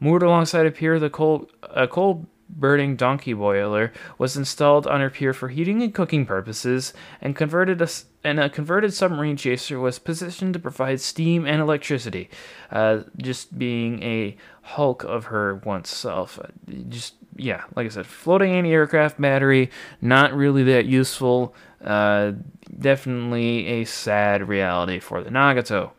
[0.00, 5.10] Moored alongside a pier, the coal, a coal burning donkey boiler was installed on her
[5.10, 7.88] pier for heating and cooking purposes, and converted a,
[8.22, 12.28] and a converted submarine chaser was positioned to provide steam and electricity,
[12.70, 16.38] uh, just being a hulk of her once self.
[16.38, 16.46] Uh,
[16.88, 21.54] just yeah, like I said, floating anti-aircraft battery, not really that useful.
[21.84, 22.32] Uh,
[22.78, 25.90] definitely a sad reality for the Nagato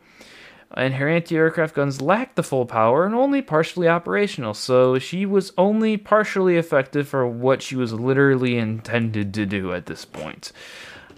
[0.76, 5.52] and her anti-aircraft guns lacked the full power and only partially operational, so she was
[5.56, 10.52] only partially effective for what she was literally intended to do at this point.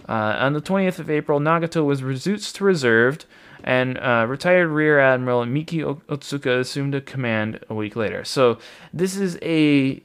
[0.07, 3.25] Uh, on the 20th of April, Nagato was reduced to reserved,
[3.63, 8.23] and uh, retired Rear Admiral Miki Otsuka assumed a command a week later.
[8.23, 8.57] So
[8.93, 10.01] this is a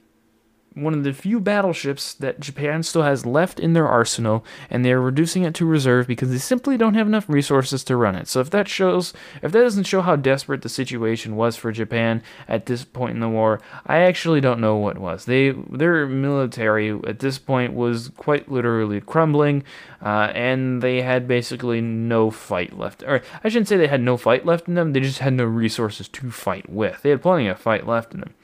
[0.74, 5.00] one of the few battleships that Japan still has left in their arsenal, and they're
[5.00, 8.28] reducing it to reserve because they simply don't have enough resources to run it.
[8.28, 12.22] So if that shows, if that doesn't show how desperate the situation was for Japan
[12.48, 15.24] at this point in the war, I actually don't know what was.
[15.24, 19.62] They their military at this point was quite literally crumbling,
[20.02, 23.02] uh, and they had basically no fight left.
[23.04, 24.92] Or I shouldn't say they had no fight left in them.
[24.92, 27.02] They just had no resources to fight with.
[27.02, 28.34] They had plenty of fight left in them.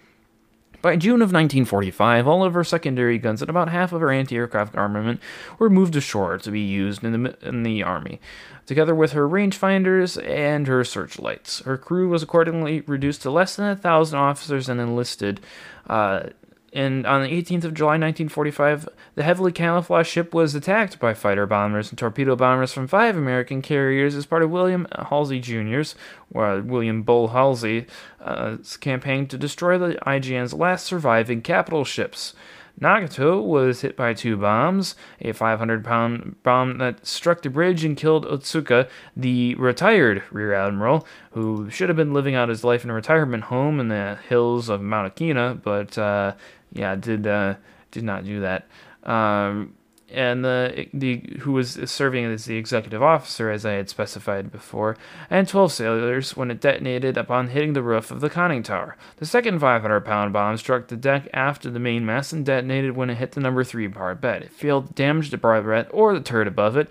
[0.82, 4.76] By June of 1945, all of her secondary guns and about half of her anti-aircraft
[4.76, 5.20] armament
[5.58, 8.18] were moved ashore to be used in the, in the army,
[8.64, 11.60] together with her rangefinders and her searchlights.
[11.60, 15.40] Her crew was accordingly reduced to less than a thousand officers and enlisted.
[15.86, 16.30] Uh,
[16.72, 21.46] and on the 18th of July 1945, the heavily camouflaged ship was attacked by fighter
[21.46, 25.96] bombers and torpedo bombers from five American carriers as part of William Halsey Jr.'s,
[26.34, 27.86] uh, William Bull Halsey's
[28.20, 32.34] uh, campaign to destroy the IJN's last surviving capital ships.
[32.80, 37.96] Nagato was hit by two bombs, a 500 pound bomb that struck the bridge and
[37.96, 42.90] killed Otsuka, the retired Rear Admiral, who should have been living out his life in
[42.90, 46.32] a retirement home in the hills of Mount Akina, but uh,
[46.72, 47.54] yeah, did uh,
[47.90, 48.66] did not do that.
[49.04, 49.74] Um,
[50.12, 54.96] and the the who was serving as the executive officer, as I had specified before,
[55.28, 58.96] and 12 sailors when it detonated upon hitting the roof of the conning tower.
[59.16, 63.32] The second 500-pound bomb struck the deck after the mainmast and detonated when it hit
[63.32, 64.42] the number three barbette.
[64.42, 66.88] It failed to damage the barbette or the turret above it,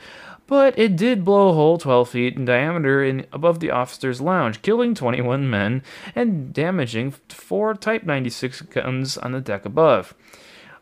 [0.50, 4.64] but it did blow a hole 12 feet in diameter in above the officers' lounge,
[4.64, 5.84] killing 21 men
[6.16, 10.16] and damaging four Type 96 guns on the deck above.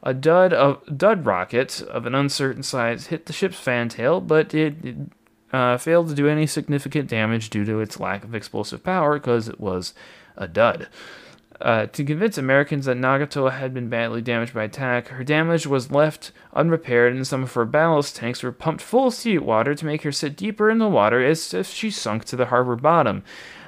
[0.01, 4.73] A dud of dud rocket of an uncertain size hit the ship's fantail, but it
[5.51, 9.49] uh, failed to do any significant damage due to its lack of explosive power because
[9.49, 9.93] it was
[10.38, 10.88] a dud.
[11.60, 15.91] Uh, to convince Americans that Nagato had been badly damaged by attack, her damage was
[15.91, 19.86] left unrepaired and some of her ballast tanks were pumped full of sea water to
[19.86, 23.24] make her sit deeper in the water as if she sunk to the harbor bottom.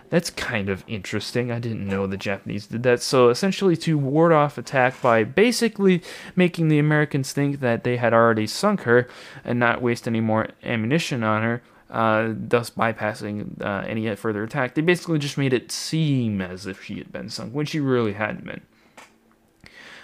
[0.09, 1.51] That's kind of interesting.
[1.51, 3.01] I didn't know the Japanese did that.
[3.01, 6.01] So essentially, to ward off attack by basically
[6.35, 9.07] making the Americans think that they had already sunk her
[9.43, 14.75] and not waste any more ammunition on her, uh, thus bypassing uh, any further attack.
[14.75, 18.13] They basically just made it seem as if she had been sunk when she really
[18.13, 18.61] hadn't been.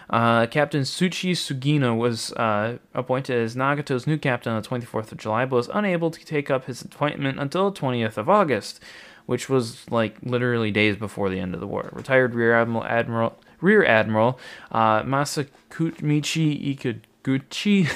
[0.08, 5.18] Uh, captain Tsuchi Sugino was uh, appointed as Nagato's new captain on the 24th of
[5.18, 8.80] July, but was unable to take up his appointment until the 20th of August
[9.26, 11.90] which was like literally days before the end of the war.
[11.94, 14.40] Retired Rear Admiral Admiral Rear Admiral
[14.72, 16.78] uh, Masakumichi
[17.26, 17.90] Ikuguchi,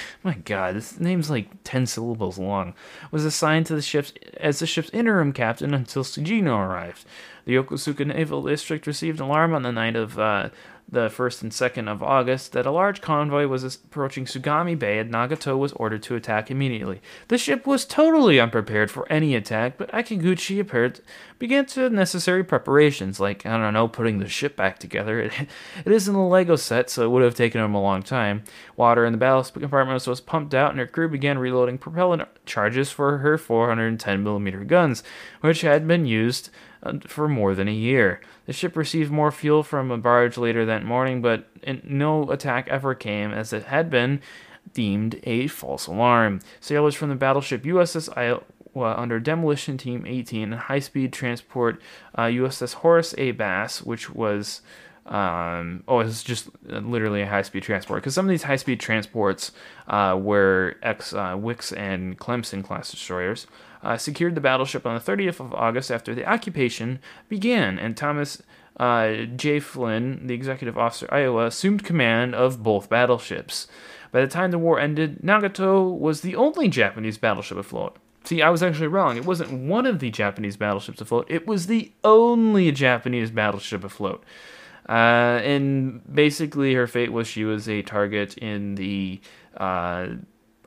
[0.22, 2.74] my God, this name's like ten syllables long,
[3.10, 7.04] was assigned to the ship's as the ship's interim captain until Sugino arrived.
[7.44, 10.50] The Yokosuka Naval District received an alarm on the night of uh,
[10.90, 15.12] the 1st and 2nd of August that a large convoy was approaching Sagami Bay and
[15.12, 17.00] Nagato was ordered to attack immediately.
[17.28, 21.00] The ship was totally unprepared for any attack, but Akiguchi appeared
[21.40, 25.20] began to necessary preparations, like, I don't know, putting the ship back together.
[25.22, 25.32] It,
[25.84, 28.44] it isn't a Lego set, so it would have taken him a long time.
[28.76, 32.92] Water in the ballast compartment was pumped out, and her crew began reloading propellant charges
[32.92, 35.02] for her 410mm guns,
[35.40, 36.50] which had been used
[36.82, 38.20] uh, for more than a year.
[38.44, 41.46] The ship received more fuel from a barge later that morning, but
[41.84, 44.20] no attack ever came, as it had been
[44.74, 46.40] deemed a false alarm.
[46.60, 48.14] Sailors from the battleship USS
[48.80, 51.80] Iowa under Demolition Team 18 and high speed transport
[52.14, 53.32] uh, USS Horace A.
[53.32, 54.62] Bass, which was.
[55.06, 58.02] Um, oh, it's just uh, literally a high speed transport.
[58.02, 59.50] Because some of these high speed transports
[59.88, 63.46] uh, were ex uh, Wickes and Clemson class destroyers
[63.82, 68.42] uh, secured the battleship on the 30th of August after the occupation began, and Thomas
[68.76, 69.58] uh, J.
[69.58, 73.66] Flynn, the executive officer Iowa, assumed command of both battleships.
[74.12, 77.96] By the time the war ended, Nagato was the only Japanese battleship afloat.
[78.24, 79.16] See, I was actually wrong.
[79.16, 84.24] It wasn't one of the Japanese battleships afloat, it was the only Japanese battleship afloat.
[84.88, 89.20] Uh, and basically, her fate was she was a target in the
[89.56, 90.08] uh,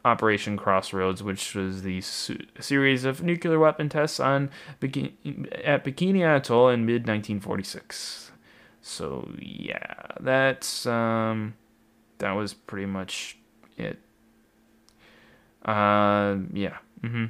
[0.06, 4.50] Operation Crossroads, which was the su- series of nuclear weapon tests on
[4.82, 8.32] at Bikini Atoll in mid 1946.
[8.82, 11.54] So yeah, that's um,
[12.18, 13.38] that was pretty much
[13.78, 14.00] it.
[15.66, 16.78] Uh, yeah.
[17.02, 17.26] Mm-hmm.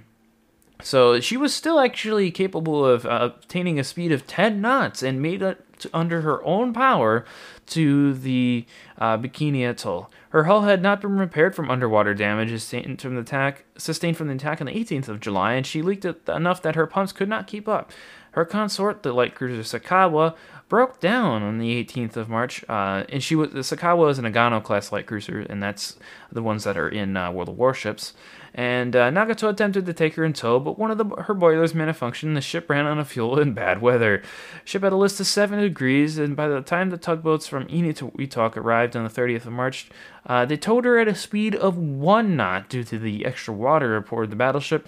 [0.84, 5.22] So she was still actually capable of uh, obtaining a speed of 10 knots and
[5.22, 7.26] made it under her own power
[7.68, 8.66] to the
[8.98, 10.10] uh, Bikini Atoll.
[10.30, 14.28] Her hull had not been repaired from underwater damage sustained from the attack, sustained from
[14.28, 17.30] the attack on the 18th of July, and she leaked enough that her pumps could
[17.30, 17.92] not keep up.
[18.32, 20.36] Her consort, the light cruiser Sakawa,
[20.74, 24.26] broke down on the 18th of March, uh, and she was the Sakawa is an
[24.26, 25.98] Agano class light cruiser, and that's
[26.32, 28.14] the ones that are in uh, World of Warships
[28.56, 31.74] and uh, Nagato attempted to take her in tow, but one of the, her boilers
[31.74, 34.22] malfunctioned and the ship ran out of fuel in bad weather.
[34.64, 38.56] Ship had a list of seven degrees, and by the time the tugboats from Eniwetok
[38.56, 39.90] arrived on the 30th of March,
[40.28, 43.96] uh, they towed her at a speed of one knot due to the extra water
[43.96, 44.88] aboard the battleship,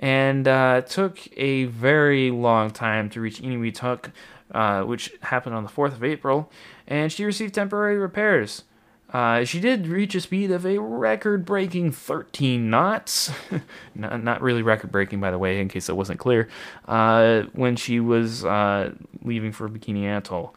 [0.00, 4.10] and uh, took a very long time to reach Eniwetok,
[4.50, 6.50] uh, which happened on the 4th of April,
[6.86, 8.64] and she received temporary repairs.
[9.12, 13.30] Uh, she did reach a speed of a record breaking 13 knots.
[13.94, 16.48] not, not, really record breaking, by the way, in case it wasn't clear,
[16.88, 20.54] uh, when she was uh, leaving for Bikini Atoll.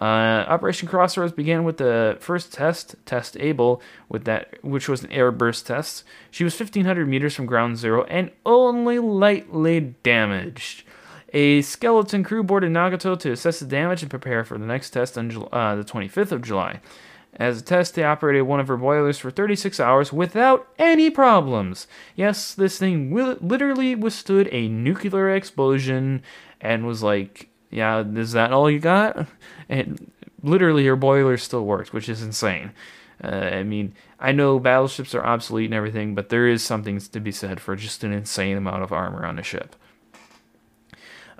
[0.00, 5.10] Uh, Operation Crossroads began with the first test, Test Able, with that, which was an
[5.10, 6.04] air burst test.
[6.30, 10.84] She was 1,500 meters from ground zero and only lightly damaged.
[11.32, 15.18] A skeleton crew boarded Nagato to assess the damage and prepare for the next test
[15.18, 16.80] on uh, the 25th of July.
[17.34, 21.86] As a test, they operated one of her boilers for 36 hours without any problems.
[22.16, 26.22] Yes, this thing literally withstood a nuclear explosion
[26.60, 29.26] and was like, yeah, is that all you got?
[29.70, 30.10] And
[30.42, 32.70] literally, her boiler still worked, which is insane.
[33.22, 37.20] Uh, I mean, I know battleships are obsolete and everything, but there is something to
[37.20, 39.76] be said for just an insane amount of armor on a ship.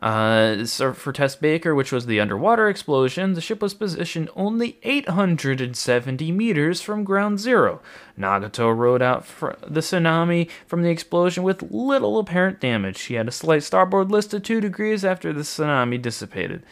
[0.00, 4.78] Uh, so for Test Baker, which was the underwater explosion, the ship was positioned only
[4.84, 7.80] 870 meters from ground zero.
[8.16, 9.26] Nagato rode out
[9.66, 12.96] the tsunami from the explosion with little apparent damage.
[12.96, 16.62] She had a slight starboard list of 2 degrees after the tsunami dissipated.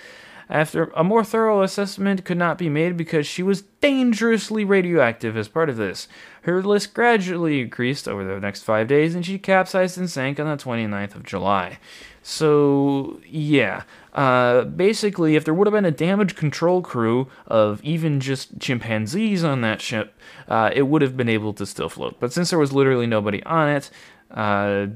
[0.48, 5.48] After a more thorough assessment could not be made because she was dangerously radioactive as
[5.48, 6.06] part of this.
[6.42, 10.46] Her list gradually increased over the next five days, and she capsized and sank on
[10.46, 11.80] the 29th of July.
[12.28, 13.84] So, yeah.
[14.12, 19.44] Uh, basically, if there would have been a damage control crew of even just chimpanzees
[19.44, 20.12] on that ship,
[20.48, 22.18] uh, it would have been able to still float.
[22.18, 23.90] But since there was literally nobody on it,
[24.32, 24.86] uh,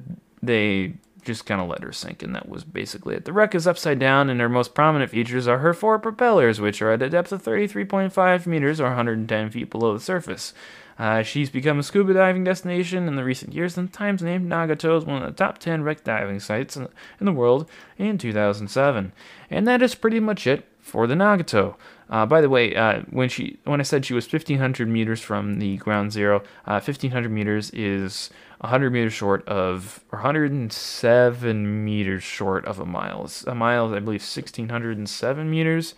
[0.43, 3.27] they just kind of let her sink, and that was basically it.
[3.27, 6.83] The wreck is upside down, and her most prominent features are her four propellers, which
[6.83, 10.53] are at a depth of 33.5 meters or 110 feet below the surface.
[11.01, 14.99] Uh, she's become a scuba diving destination in the recent years, and Times named Nagato
[14.99, 16.89] as one of the top 10 wreck diving sites in,
[17.19, 19.11] the world in 2007.
[19.49, 21.77] And that is pretty much it for the Nagato.
[22.11, 25.59] Uh, by the way, uh, when she when I said she was 1,500 meters from
[25.59, 28.29] the ground zero, 1,500 uh, meters is
[28.59, 33.27] 100 meters short of, or 107 meters short of a mile.
[33.47, 35.95] A mile is, I believe, 1,607 meters.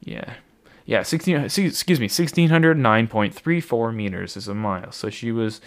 [0.00, 0.34] Yeah,
[0.90, 4.90] yeah, 16, excuse me, 1609.34 meters is a mile.
[4.90, 5.60] So she was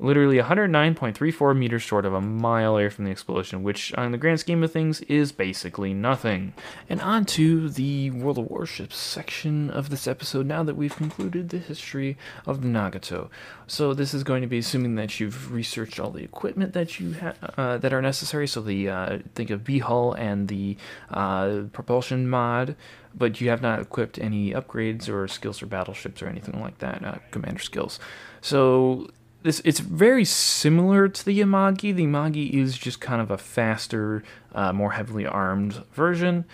[0.00, 4.40] literally 109.34 meters short of a mile away from the explosion, which, on the grand
[4.40, 6.54] scheme of things, is basically nothing.
[6.88, 11.50] And on to the World of Warships section of this episode now that we've concluded
[11.50, 13.28] the history of the Nagato.
[13.66, 17.14] So, this is going to be assuming that you've researched all the equipment that you
[17.14, 18.48] ha- uh, that are necessary.
[18.48, 20.76] So, the uh, think of B hull and the
[21.10, 22.74] uh, propulsion mod
[23.14, 27.04] but you have not equipped any upgrades or skills for battleships or anything like that,
[27.04, 27.98] uh, commander skills.
[28.40, 29.10] So
[29.42, 31.94] this it's very similar to the Amagi.
[31.94, 34.22] The Amagi is just kind of a faster,
[34.54, 36.44] uh, more heavily armed version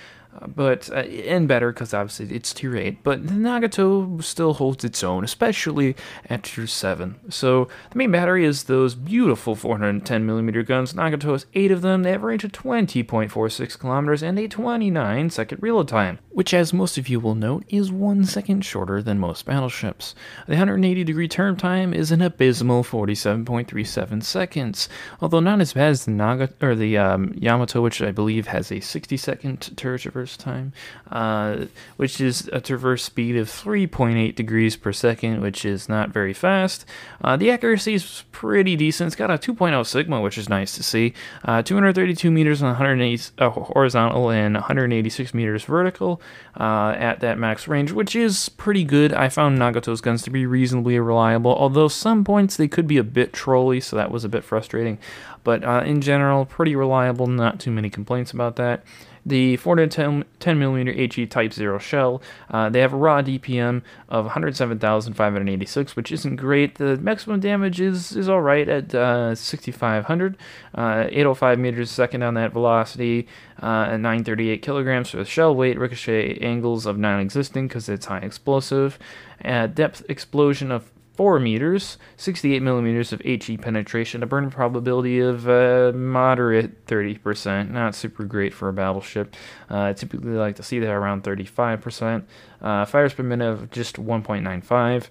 [0.46, 5.02] but uh, and better because obviously it's tier 8 but the nagato still holds its
[5.02, 5.96] own especially
[6.28, 10.92] at tier 7 so the main battery is those beautiful 410 millimeter guns.
[10.92, 12.02] Nagato has 8 of them.
[12.02, 16.70] They have a range of 20.46 kilometers and a 29 second reload time which as
[16.70, 20.14] most of you will note is one second shorter than most battleships.
[20.46, 24.88] The 180 degree turn time is an abysmal 47.37 seconds
[25.20, 28.70] although not as bad as the naga or the um, yamato which i believe has
[28.70, 30.72] a 60 second turret traverse traverse time,
[31.10, 31.66] uh,
[31.96, 36.84] which is a traverse speed of 3.8 degrees per second, which is not very fast.
[37.22, 39.08] Uh, the accuracy is pretty decent.
[39.08, 41.14] It's got a 2.0 sigma, which is nice to see.
[41.44, 46.20] Uh, 232 meters on 180 uh, horizontal and 186 meters vertical
[46.58, 49.12] uh, at that max range, which is pretty good.
[49.12, 53.04] I found Nagato's guns to be reasonably reliable, although some points they could be a
[53.04, 54.98] bit trolly, so that was a bit frustrating.
[55.44, 57.28] But uh, in general, pretty reliable.
[57.28, 58.82] Not too many complaints about that
[59.26, 60.24] the 410
[60.58, 62.22] millimeter HE Type 0 shell.
[62.48, 66.76] Uh, they have a raw DPM of 107,586, which isn't great.
[66.76, 70.36] The maximum damage is, is alright at uh, 6,500,
[70.74, 73.26] uh, 805 meters a second on that velocity,
[73.60, 78.06] uh, at 938 kilograms for the shell weight, ricochet angles of non existing because it's
[78.06, 78.98] high explosive,
[79.42, 85.92] depth explosion of 4 meters, 68 millimeters of HE penetration, a burn probability of uh,
[85.94, 89.34] moderate 30%, not super great for a battleship.
[89.70, 92.24] Uh, typically like to see that around 35%.
[92.60, 95.08] Uh, fires per minute of just 1.95.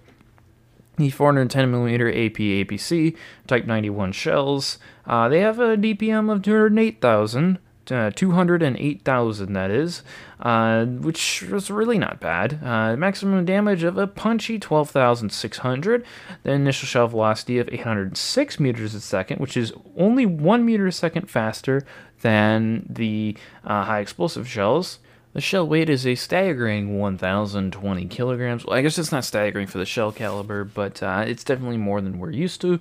[0.98, 4.80] The 410 millimeter AP APC Type 91 shells.
[5.06, 7.60] Uh, they have a DPM of 208,000
[7.92, 10.04] uh, 208,000 that is,
[10.40, 12.60] uh, which was really not bad.
[12.64, 16.06] Uh, maximum damage of a punchy 12,600.
[16.44, 20.92] The initial shell velocity of 806 meters a second, which is only 1 meter a
[20.92, 21.86] second faster
[22.22, 25.00] than the uh, high explosive shells.
[25.34, 28.66] The shell weight is a staggering 1,020 kilograms.
[28.66, 32.00] Well, I guess it's not staggering for the shell caliber, but uh, it's definitely more
[32.00, 32.80] than we're used to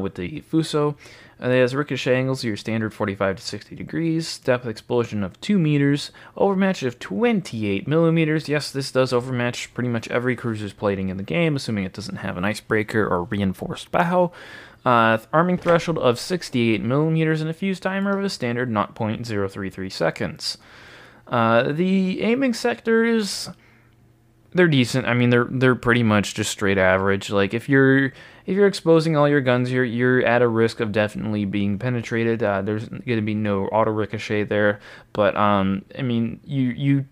[0.00, 0.96] with the Fuso.
[1.42, 5.58] Uh, it has ricochet angles, your standard 45 to 60 degrees, depth explosion of 2
[5.58, 8.48] meters, overmatch of 28 millimeters.
[8.48, 12.16] Yes, this does overmatch pretty much every cruiser's plating in the game, assuming it doesn't
[12.16, 14.32] have an icebreaker or reinforced bow.
[14.84, 19.90] Uh, arming threshold of 68 millimeters and a fuse timer of a standard not 0.033
[19.90, 20.58] seconds.
[21.26, 23.48] Uh, the aiming sectors,
[24.52, 25.06] they're decent.
[25.06, 27.30] I mean, they're they're pretty much just straight average.
[27.30, 28.12] Like if you're
[28.46, 32.42] if you're exposing all your guns, you're you're at a risk of definitely being penetrated.
[32.42, 34.80] Uh, there's going to be no auto ricochet there,
[35.12, 37.04] but um, I mean, you you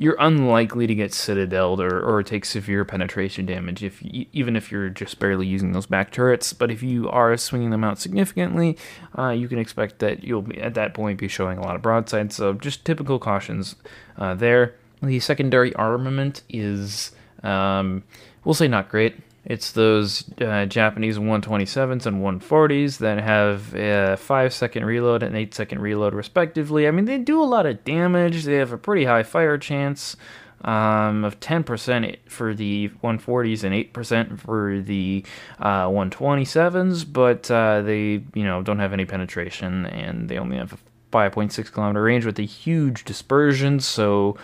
[0.00, 4.88] you're unlikely to get citadeled or, or take severe penetration damage if even if you're
[4.88, 6.52] just barely using those back turrets.
[6.52, 8.78] But if you are swinging them out significantly,
[9.18, 11.82] uh, you can expect that you'll be, at that point be showing a lot of
[11.82, 12.36] broadsides.
[12.36, 13.74] So just typical cautions
[14.16, 14.76] uh, there.
[15.02, 17.10] The secondary armament is,
[17.42, 18.04] um,
[18.44, 19.16] we'll say, not great.
[19.44, 25.54] It's those uh, Japanese 127s and 140s that have a 5 second reload and 8
[25.54, 26.86] second reload, respectively.
[26.86, 30.16] I mean, they do a lot of damage, they have a pretty high fire chance
[30.64, 35.24] um, of 10% for the 140s and 8% for the
[35.60, 40.72] uh, 127s, but uh, they, you know, don't have any penetration and they only have
[40.72, 40.78] a
[41.10, 44.36] 5.6 kilometer range with a huge dispersion, so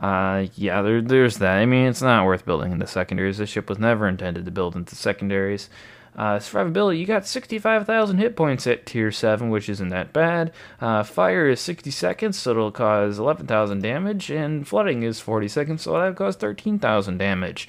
[0.00, 1.58] uh, yeah, there, there's that.
[1.58, 3.36] I mean, it's not worth building into secondaries.
[3.36, 5.68] This ship was never intended to build into secondaries.
[6.16, 10.52] Uh, survivability, you got 65,000 hit points at tier 7, which isn't that bad.
[10.80, 15.82] Uh, fire is 60 seconds, so it'll cause 11,000 damage, and flooding is 40 seconds,
[15.82, 17.68] so that'll cause 13,000 damage.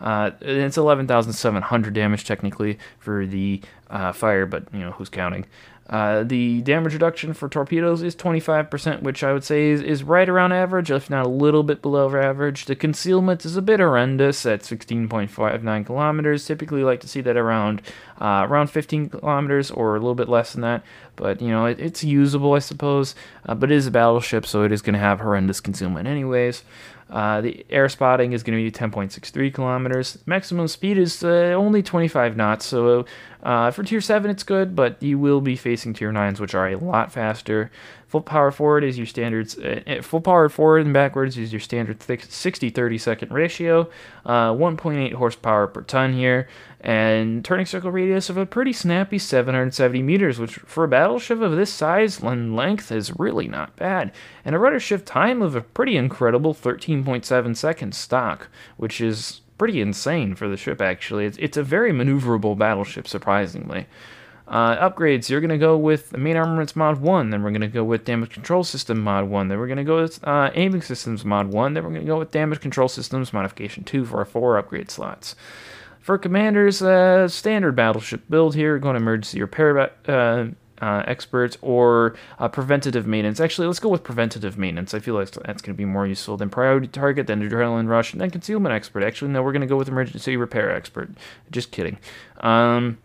[0.00, 3.60] Uh, it's 11,700 damage technically for the
[3.90, 5.46] uh, fire, but you know who's counting.
[5.92, 10.26] Uh, the damage reduction for torpedoes is 25%, which I would say is, is right
[10.26, 12.64] around average, if not a little bit below average.
[12.64, 16.46] The concealment is a bit horrendous at 16.59 kilometers.
[16.46, 17.82] Typically, like to see that around
[18.22, 20.82] uh, around 15 kilometers or a little bit less than that.
[21.16, 23.14] But you know, it, it's usable, I suppose.
[23.44, 26.64] Uh, but it is a battleship, so it is going to have horrendous concealment, anyways.
[27.12, 30.16] Uh, the air spotting is going to be 10.63 kilometers.
[30.24, 33.04] Maximum speed is uh, only 25 knots, so
[33.42, 36.68] uh, for tier 7 it's good, but you will be facing tier 9s, which are
[36.68, 37.70] a lot faster.
[38.08, 39.54] Full power forward is your standard,
[39.86, 43.90] uh, full power forward and backwards is your standard 60 30 second ratio.
[44.24, 46.48] Uh, 1.8 horsepower per ton here
[46.82, 51.52] and turning circle radius of a pretty snappy 770 meters, which for a battleship of
[51.52, 54.10] this size and length is really not bad,
[54.44, 59.80] and a rudder shift time of a pretty incredible 13.7 seconds stock, which is pretty
[59.80, 61.24] insane for the ship actually.
[61.24, 63.86] It's, it's a very maneuverable battleship, surprisingly.
[64.48, 67.68] Uh, upgrades, you're going to go with main armaments mod 1, then we're going to
[67.68, 70.82] go with damage control system mod 1, then we're going to go with uh, aiming
[70.82, 74.18] systems mod 1, then we're going to go with damage control systems modification 2 for
[74.18, 75.36] our 4 upgrade slots.
[76.02, 79.78] For commanders, uh, standard battleship build here, going to emergency repair
[80.08, 80.48] uh,
[80.80, 83.38] uh, experts or uh, preventative maintenance.
[83.38, 84.94] Actually, let's go with preventative maintenance.
[84.94, 88.12] I feel like that's going to be more useful than priority target, then adrenaline rush,
[88.12, 89.04] and then concealment expert.
[89.04, 91.08] Actually, no, we're going to go with emergency repair expert.
[91.52, 91.98] Just kidding.
[92.40, 92.98] Um,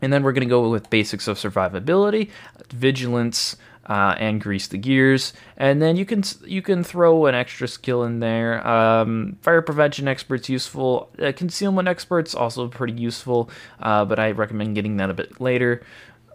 [0.00, 2.30] and then we're going to go with basics of survivability,
[2.70, 3.56] vigilance,
[3.90, 5.32] uh, and grease the gears.
[5.56, 8.66] And then you can you can throw an extra skill in there.
[8.66, 11.10] Um, fire prevention experts useful.
[11.20, 15.82] Uh, concealment experts also pretty useful, uh, but I recommend getting that a bit later.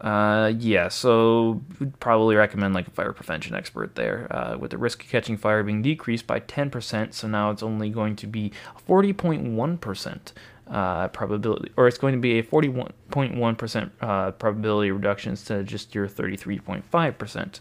[0.01, 1.61] Uh, yeah, so
[2.01, 5.63] probably recommend like a fire prevention expert there, uh, with the risk of catching fire
[5.63, 7.13] being decreased by 10%.
[7.13, 8.51] So now it's only going to be
[8.87, 10.33] 40.1%
[10.67, 15.93] uh, probability, or it's going to be a 41.1% uh, probability reduction instead of just
[15.93, 17.59] your 33.5%.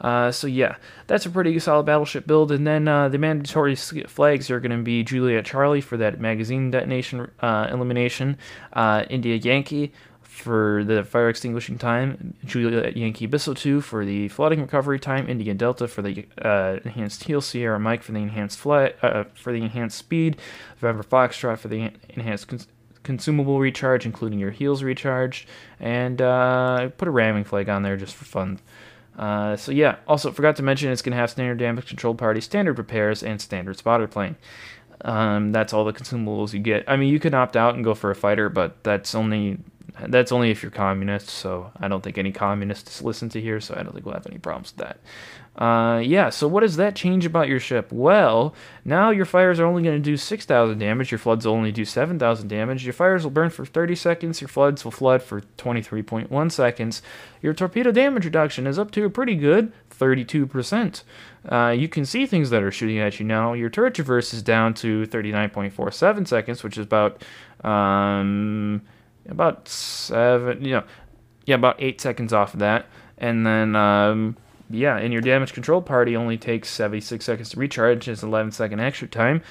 [0.00, 0.76] Uh, so yeah,
[1.06, 2.52] that's a pretty solid battleship build.
[2.52, 6.70] And then uh, the mandatory flags are going to be Juliet Charlie for that magazine
[6.70, 8.36] detonation uh, elimination,
[8.74, 9.92] uh, India Yankee
[10.36, 15.88] for the fire extinguishing time, Juliet Yankee Bissotwo for the flooding recovery time, India Delta
[15.88, 19.96] for the uh, enhanced heal, Sierra Mike for the enhanced flight, uh, for the enhanced
[19.96, 20.36] speed,
[20.80, 22.68] November Foxtrot for the enhanced cons-
[23.02, 25.48] consumable recharge, including your heals recharged,
[25.80, 28.60] and uh, put a ramming flag on there just for fun.
[29.18, 32.40] Uh, so yeah, also forgot to mention it's going to have standard damage control party,
[32.40, 34.36] standard repairs, and standard spotter plane.
[35.00, 36.84] Um, that's all the consumables you get.
[36.86, 39.58] I mean, you can opt out and go for a fighter, but that's only
[40.08, 43.74] that's only if you're communist, so I don't think any communists listen to here, so
[43.74, 44.98] I don't think we'll have any problems with that.
[45.62, 47.90] Uh, yeah, so what does that change about your ship?
[47.90, 51.72] Well, now your fires are only going to do 6,000 damage, your floods will only
[51.72, 55.40] do 7,000 damage, your fires will burn for 30 seconds, your floods will flood for
[55.56, 57.00] 23.1 seconds.
[57.40, 61.02] Your torpedo damage reduction is up to a pretty good 32%.
[61.48, 63.54] Uh, you can see things that are shooting at you now.
[63.54, 67.22] Your turret traverse is down to 39.47 seconds, which is about.
[67.64, 68.82] Um,
[69.28, 70.84] about seven, you know,
[71.44, 72.86] yeah, about eight seconds off of that.
[73.18, 74.36] And then, um,
[74.68, 78.80] yeah, and your damage control party only takes 76 seconds to recharge, is 11 second
[78.80, 79.42] extra time.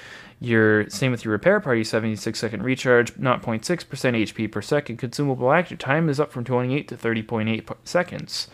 [0.42, 4.98] Your same with your repair party, 76 second recharge, 0.6% HP per second.
[4.98, 8.50] Consumable active time is up from 28 to 30.8 seconds.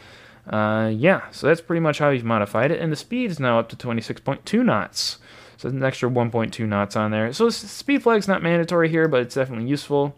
[0.48, 3.60] Uh, yeah, so that's pretty much how you've modified it, and the speed is now
[3.60, 5.18] up to 26.2 knots.
[5.58, 7.32] So an extra 1.2 knots on there.
[7.34, 10.16] So speed flag's not mandatory here, but it's definitely useful.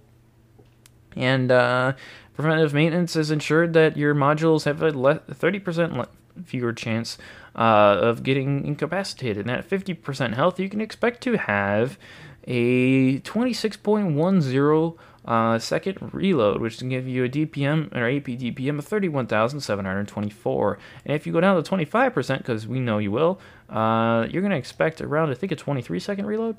[1.16, 1.94] And uh,
[2.38, 6.08] maintenance is ensured that your modules have a 30%
[6.46, 7.18] fewer chance
[7.56, 9.46] uh, of getting incapacitated.
[9.48, 11.98] And at 50% health, you can expect to have
[12.46, 18.86] a 26.10 uh, second reload, which can give you a DPM or AP DPM of
[18.86, 20.80] 31,724.
[21.06, 23.40] And if you go down to 25%, because we know you will,
[23.70, 26.58] uh, you're going to expect around, I think, a 23 second reload.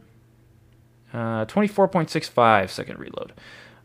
[1.13, 3.33] Uh, 24.65 second reload.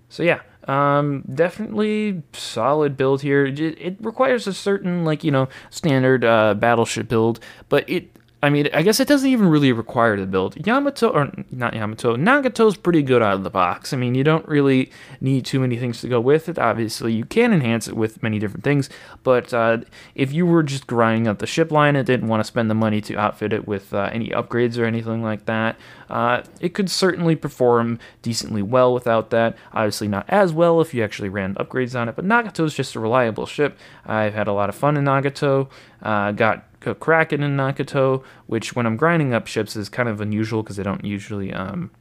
[0.10, 3.45] So yeah, um, definitely solid build here.
[3.45, 7.39] It, it, requires a certain like you know standard uh, battleship build,
[7.70, 8.10] but it
[8.42, 10.66] I mean, I guess it doesn't even really require the build.
[10.66, 13.92] Yamato, or not Yamato, Nagato's pretty good out of the box.
[13.92, 16.58] I mean, you don't really need too many things to go with it.
[16.58, 18.90] Obviously, you can enhance it with many different things,
[19.24, 19.80] but uh,
[20.16, 22.76] if you were just grinding up the ship line and didn't want to spend the
[22.76, 25.76] money to outfit it with uh, any upgrades or anything like that,
[26.10, 29.58] uh, it could certainly perform decently well without that.
[29.74, 33.02] Obviously, not as well if you actually ran upgrades on it, but Nagato's just a
[33.02, 33.78] reliable ship.
[34.06, 35.70] I've had a lot of fun in Nagato.
[36.02, 40.64] Uh, got Kraken in Nagato, which when I'm grinding up ships is kind of unusual
[40.64, 41.92] because I don't usually um,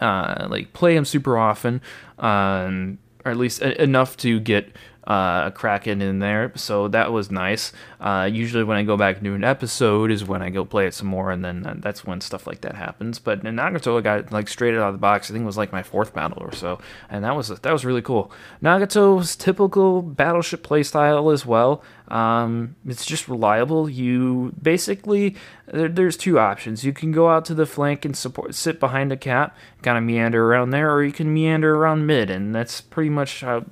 [0.00, 1.80] uh, like play them super often,
[2.18, 4.70] um, or at least a- enough to get
[5.06, 7.72] uh, a Kraken in there, so that was nice.
[8.00, 10.94] Uh, usually, when I go back to an episode, is when I go play it
[10.94, 13.18] some more, and then uh, that's when stuff like that happens.
[13.18, 15.30] But Nagato, got like straight out of the box.
[15.30, 16.80] I think it was like my fourth battle or so,
[17.10, 18.32] and that was that was really cool.
[18.62, 21.82] Nagato's typical battleship playstyle as well.
[22.08, 23.88] Um, it's just reliable.
[23.88, 25.36] You basically
[25.66, 26.84] there, there's two options.
[26.84, 30.04] You can go out to the flank and support, sit behind a cap, kind of
[30.04, 33.64] meander around there, or you can meander around mid, and that's pretty much how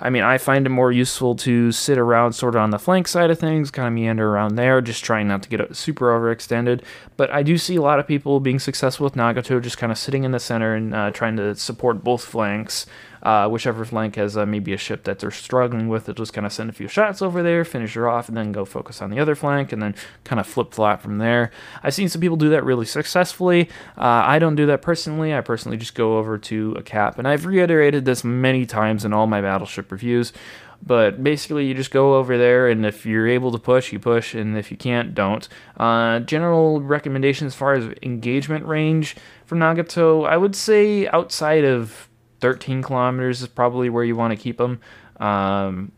[0.00, 3.08] I mean, I find it more useful to sit around sort of on the flank
[3.08, 6.82] side of things, kind of meander around there, just trying not to get super overextended.
[7.16, 9.98] But I do see a lot of people being successful with Nagato, just kind of
[9.98, 12.86] sitting in the center and uh, trying to support both flanks
[13.22, 16.46] uh, whichever flank has uh, maybe a ship that they're struggling with, they'll just kind
[16.46, 19.10] of send a few shots over there, finish her off, and then go focus on
[19.10, 19.94] the other flank, and then
[20.24, 21.50] kind of flip flop from there.
[21.82, 23.68] I've seen some people do that really successfully.
[23.96, 25.34] Uh, I don't do that personally.
[25.34, 29.12] I personally just go over to a cap, and I've reiterated this many times in
[29.12, 30.32] all my battleship reviews.
[30.80, 34.34] But basically, you just go over there, and if you're able to push, you push,
[34.34, 35.48] and if you can't, don't.
[35.76, 42.07] Uh, general recommendation as far as engagement range for Nagato, I would say outside of
[42.40, 44.80] 13 kilometers is probably where you want to keep them.
[45.18, 45.92] Um,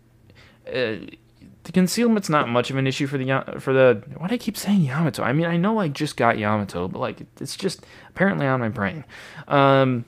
[0.66, 0.97] uh,
[1.64, 4.03] the concealment's not much of an issue for the for the.
[4.16, 5.22] Why do I keep saying Yamato?
[5.22, 8.70] I mean, I know I just got Yamato, but like it's just apparently on my
[8.70, 9.05] brain.
[9.47, 10.05] Um,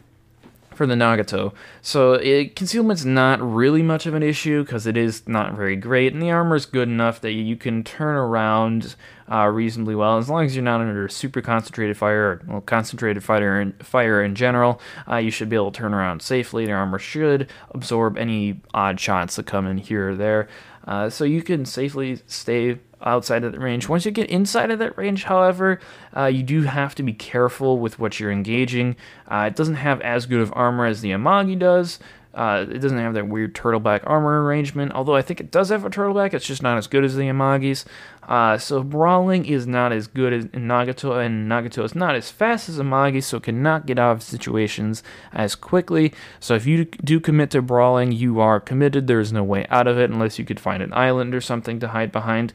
[0.83, 1.53] for the Nagato.
[1.81, 6.13] So it, concealment's not really much of an issue because it is not very great,
[6.13, 8.97] and the armor is good enough that you can turn around
[9.31, 13.23] uh, reasonably well as long as you're not under super concentrated fire or well, concentrated
[13.23, 14.81] fire in, fire in general.
[15.09, 16.67] Uh, you should be able to turn around safely.
[16.67, 20.49] The armor should absorb any odd shots that come in here or there,
[20.87, 23.89] uh, so you can safely stay outside of the range.
[23.89, 25.81] Once you get inside of that range, however,
[26.17, 28.97] uh, you do have to be careful with what you're engaging.
[29.29, 31.99] Uh, it doesn't have as good of armor as the Amagi does,
[32.35, 35.85] uh, it doesn't have that weird turtleback armor arrangement, although I think it does have
[35.85, 36.33] a turtleback.
[36.33, 37.85] It's just not as good as the Amagi's.
[38.29, 42.69] Uh, so brawling is not as good as Nagato, and Nagato is not as fast
[42.69, 45.03] as Amagi, so cannot get out of situations
[45.33, 46.13] as quickly.
[46.39, 49.07] So if you do commit to brawling, you are committed.
[49.07, 51.81] There is no way out of it unless you could find an island or something
[51.81, 52.53] to hide behind.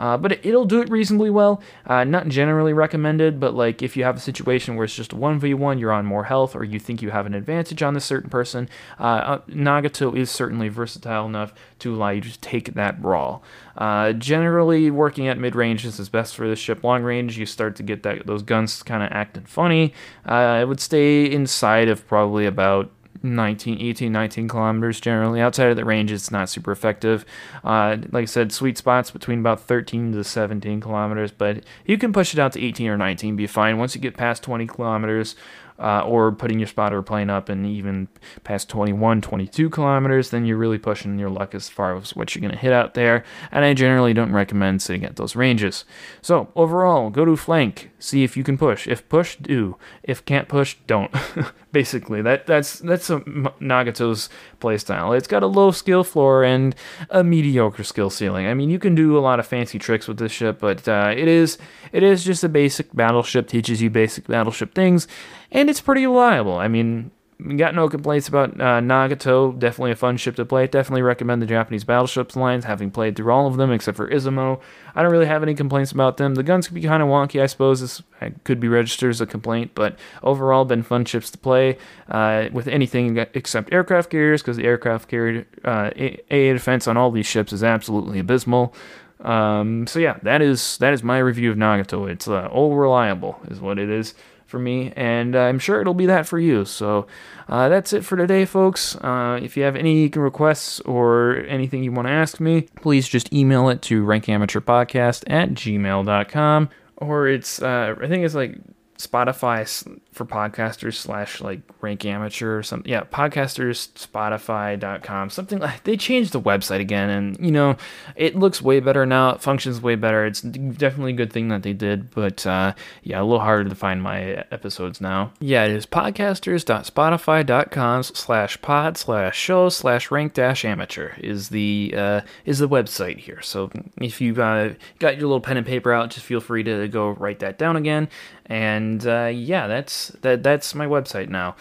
[0.00, 1.62] Uh, but it, will do it reasonably well.
[1.86, 5.16] Uh, not generally recommended, but like if you have a situation where it's just a
[5.16, 8.30] 1v1, you're on more health, or you think you have an advantage on this certain
[8.30, 8.66] person,
[8.98, 13.42] uh, uh, Nagato is certainly versatile enough to allow you to take that brawl.
[13.76, 16.82] Uh, generally, working at mid range is best for this ship.
[16.82, 19.92] Long range, you start to get that those guns kind of acting funny.
[20.26, 22.90] Uh, I would stay inside of probably about
[23.22, 25.40] 19, 18, 19 kilometers generally.
[25.40, 27.24] Outside of the range, it's not super effective.
[27.64, 32.12] Uh, like I said, sweet spots between about 13 to 17 kilometers, but you can
[32.12, 33.78] push it out to 18 or 19, be fine.
[33.78, 35.36] Once you get past 20 kilometers,
[35.80, 38.06] uh, or putting your spotter plane up and even
[38.44, 42.40] past 21, 22 kilometers, then you're really pushing your luck as far as what you're
[42.40, 43.24] going to hit out there.
[43.50, 45.84] And I generally don't recommend sitting at those ranges.
[46.20, 48.86] So overall, go to flank, see if you can push.
[48.86, 49.76] If push, do.
[50.02, 51.12] If can't push, don't.
[51.72, 54.28] Basically, that that's that's a Nagato's
[54.60, 55.16] playstyle.
[55.16, 56.74] It's got a low skill floor and
[57.10, 58.46] a mediocre skill ceiling.
[58.46, 61.14] I mean, you can do a lot of fancy tricks with this ship, but uh,
[61.16, 61.58] it is
[61.92, 63.46] it is just a basic battleship.
[63.46, 65.06] Teaches you basic battleship things
[65.52, 66.56] and it's pretty reliable.
[66.56, 67.10] I mean,
[67.56, 69.58] got no complaints about uh, Nagato.
[69.58, 70.66] Definitely a fun ship to play.
[70.66, 74.60] Definitely recommend the Japanese battleships lines, having played through all of them except for Izumo.
[74.94, 76.34] I don't really have any complaints about them.
[76.34, 77.80] The guns can be kind of wonky, I suppose.
[77.80, 78.02] This
[78.44, 81.78] could be registered as a complaint, but overall, been fun ships to play
[82.08, 87.10] uh, with anything except aircraft carriers because the aircraft carrier uh, AA defense on all
[87.10, 88.74] these ships is absolutely abysmal.
[89.20, 92.10] Um, so yeah, that is that is my review of Nagato.
[92.10, 94.14] It's uh, Ol' Reliable, is what it is
[94.50, 96.64] for me, and I'm sure it'll be that for you.
[96.64, 97.06] So
[97.48, 98.96] uh, that's it for today, folks.
[98.96, 103.32] Uh, if you have any requests or anything you want to ask me, please just
[103.32, 106.68] email it to rankamateurpodcast at gmail.com.
[106.96, 108.58] Or it's, uh, I think it's like
[109.00, 109.66] Spotify
[110.12, 112.90] for podcasters slash like rank amateur or something.
[112.90, 117.08] Yeah, podcasters, Spotify.com, something like they changed the website again.
[117.08, 117.76] And, you know,
[118.16, 119.30] it looks way better now.
[119.30, 120.26] It functions way better.
[120.26, 122.10] It's definitely a good thing that they did.
[122.10, 125.32] But uh, yeah, a little harder to find my episodes now.
[125.40, 132.20] Yeah, it is podcasters.spotify.com slash pod slash show slash rank dash amateur is the, uh,
[132.44, 133.40] is the website here.
[133.40, 133.70] So
[134.00, 137.10] if you've uh, got your little pen and paper out, just feel free to go
[137.10, 138.08] write that down again.
[138.46, 141.56] And uh, yeah, that's that that's my website now.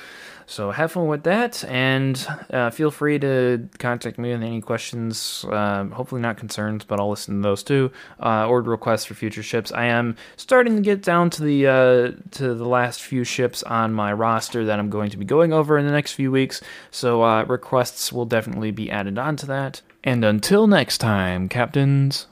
[0.49, 5.45] So have fun with that, and uh, feel free to contact me with any questions.
[5.47, 7.91] Uh, hopefully not concerns, but I'll listen to those too.
[8.19, 9.71] Uh, or requests for future ships.
[9.71, 13.93] I am starting to get down to the uh, to the last few ships on
[13.93, 16.61] my roster that I'm going to be going over in the next few weeks.
[16.89, 19.84] So uh, requests will definitely be added onto that.
[20.03, 22.25] And until next time, captains.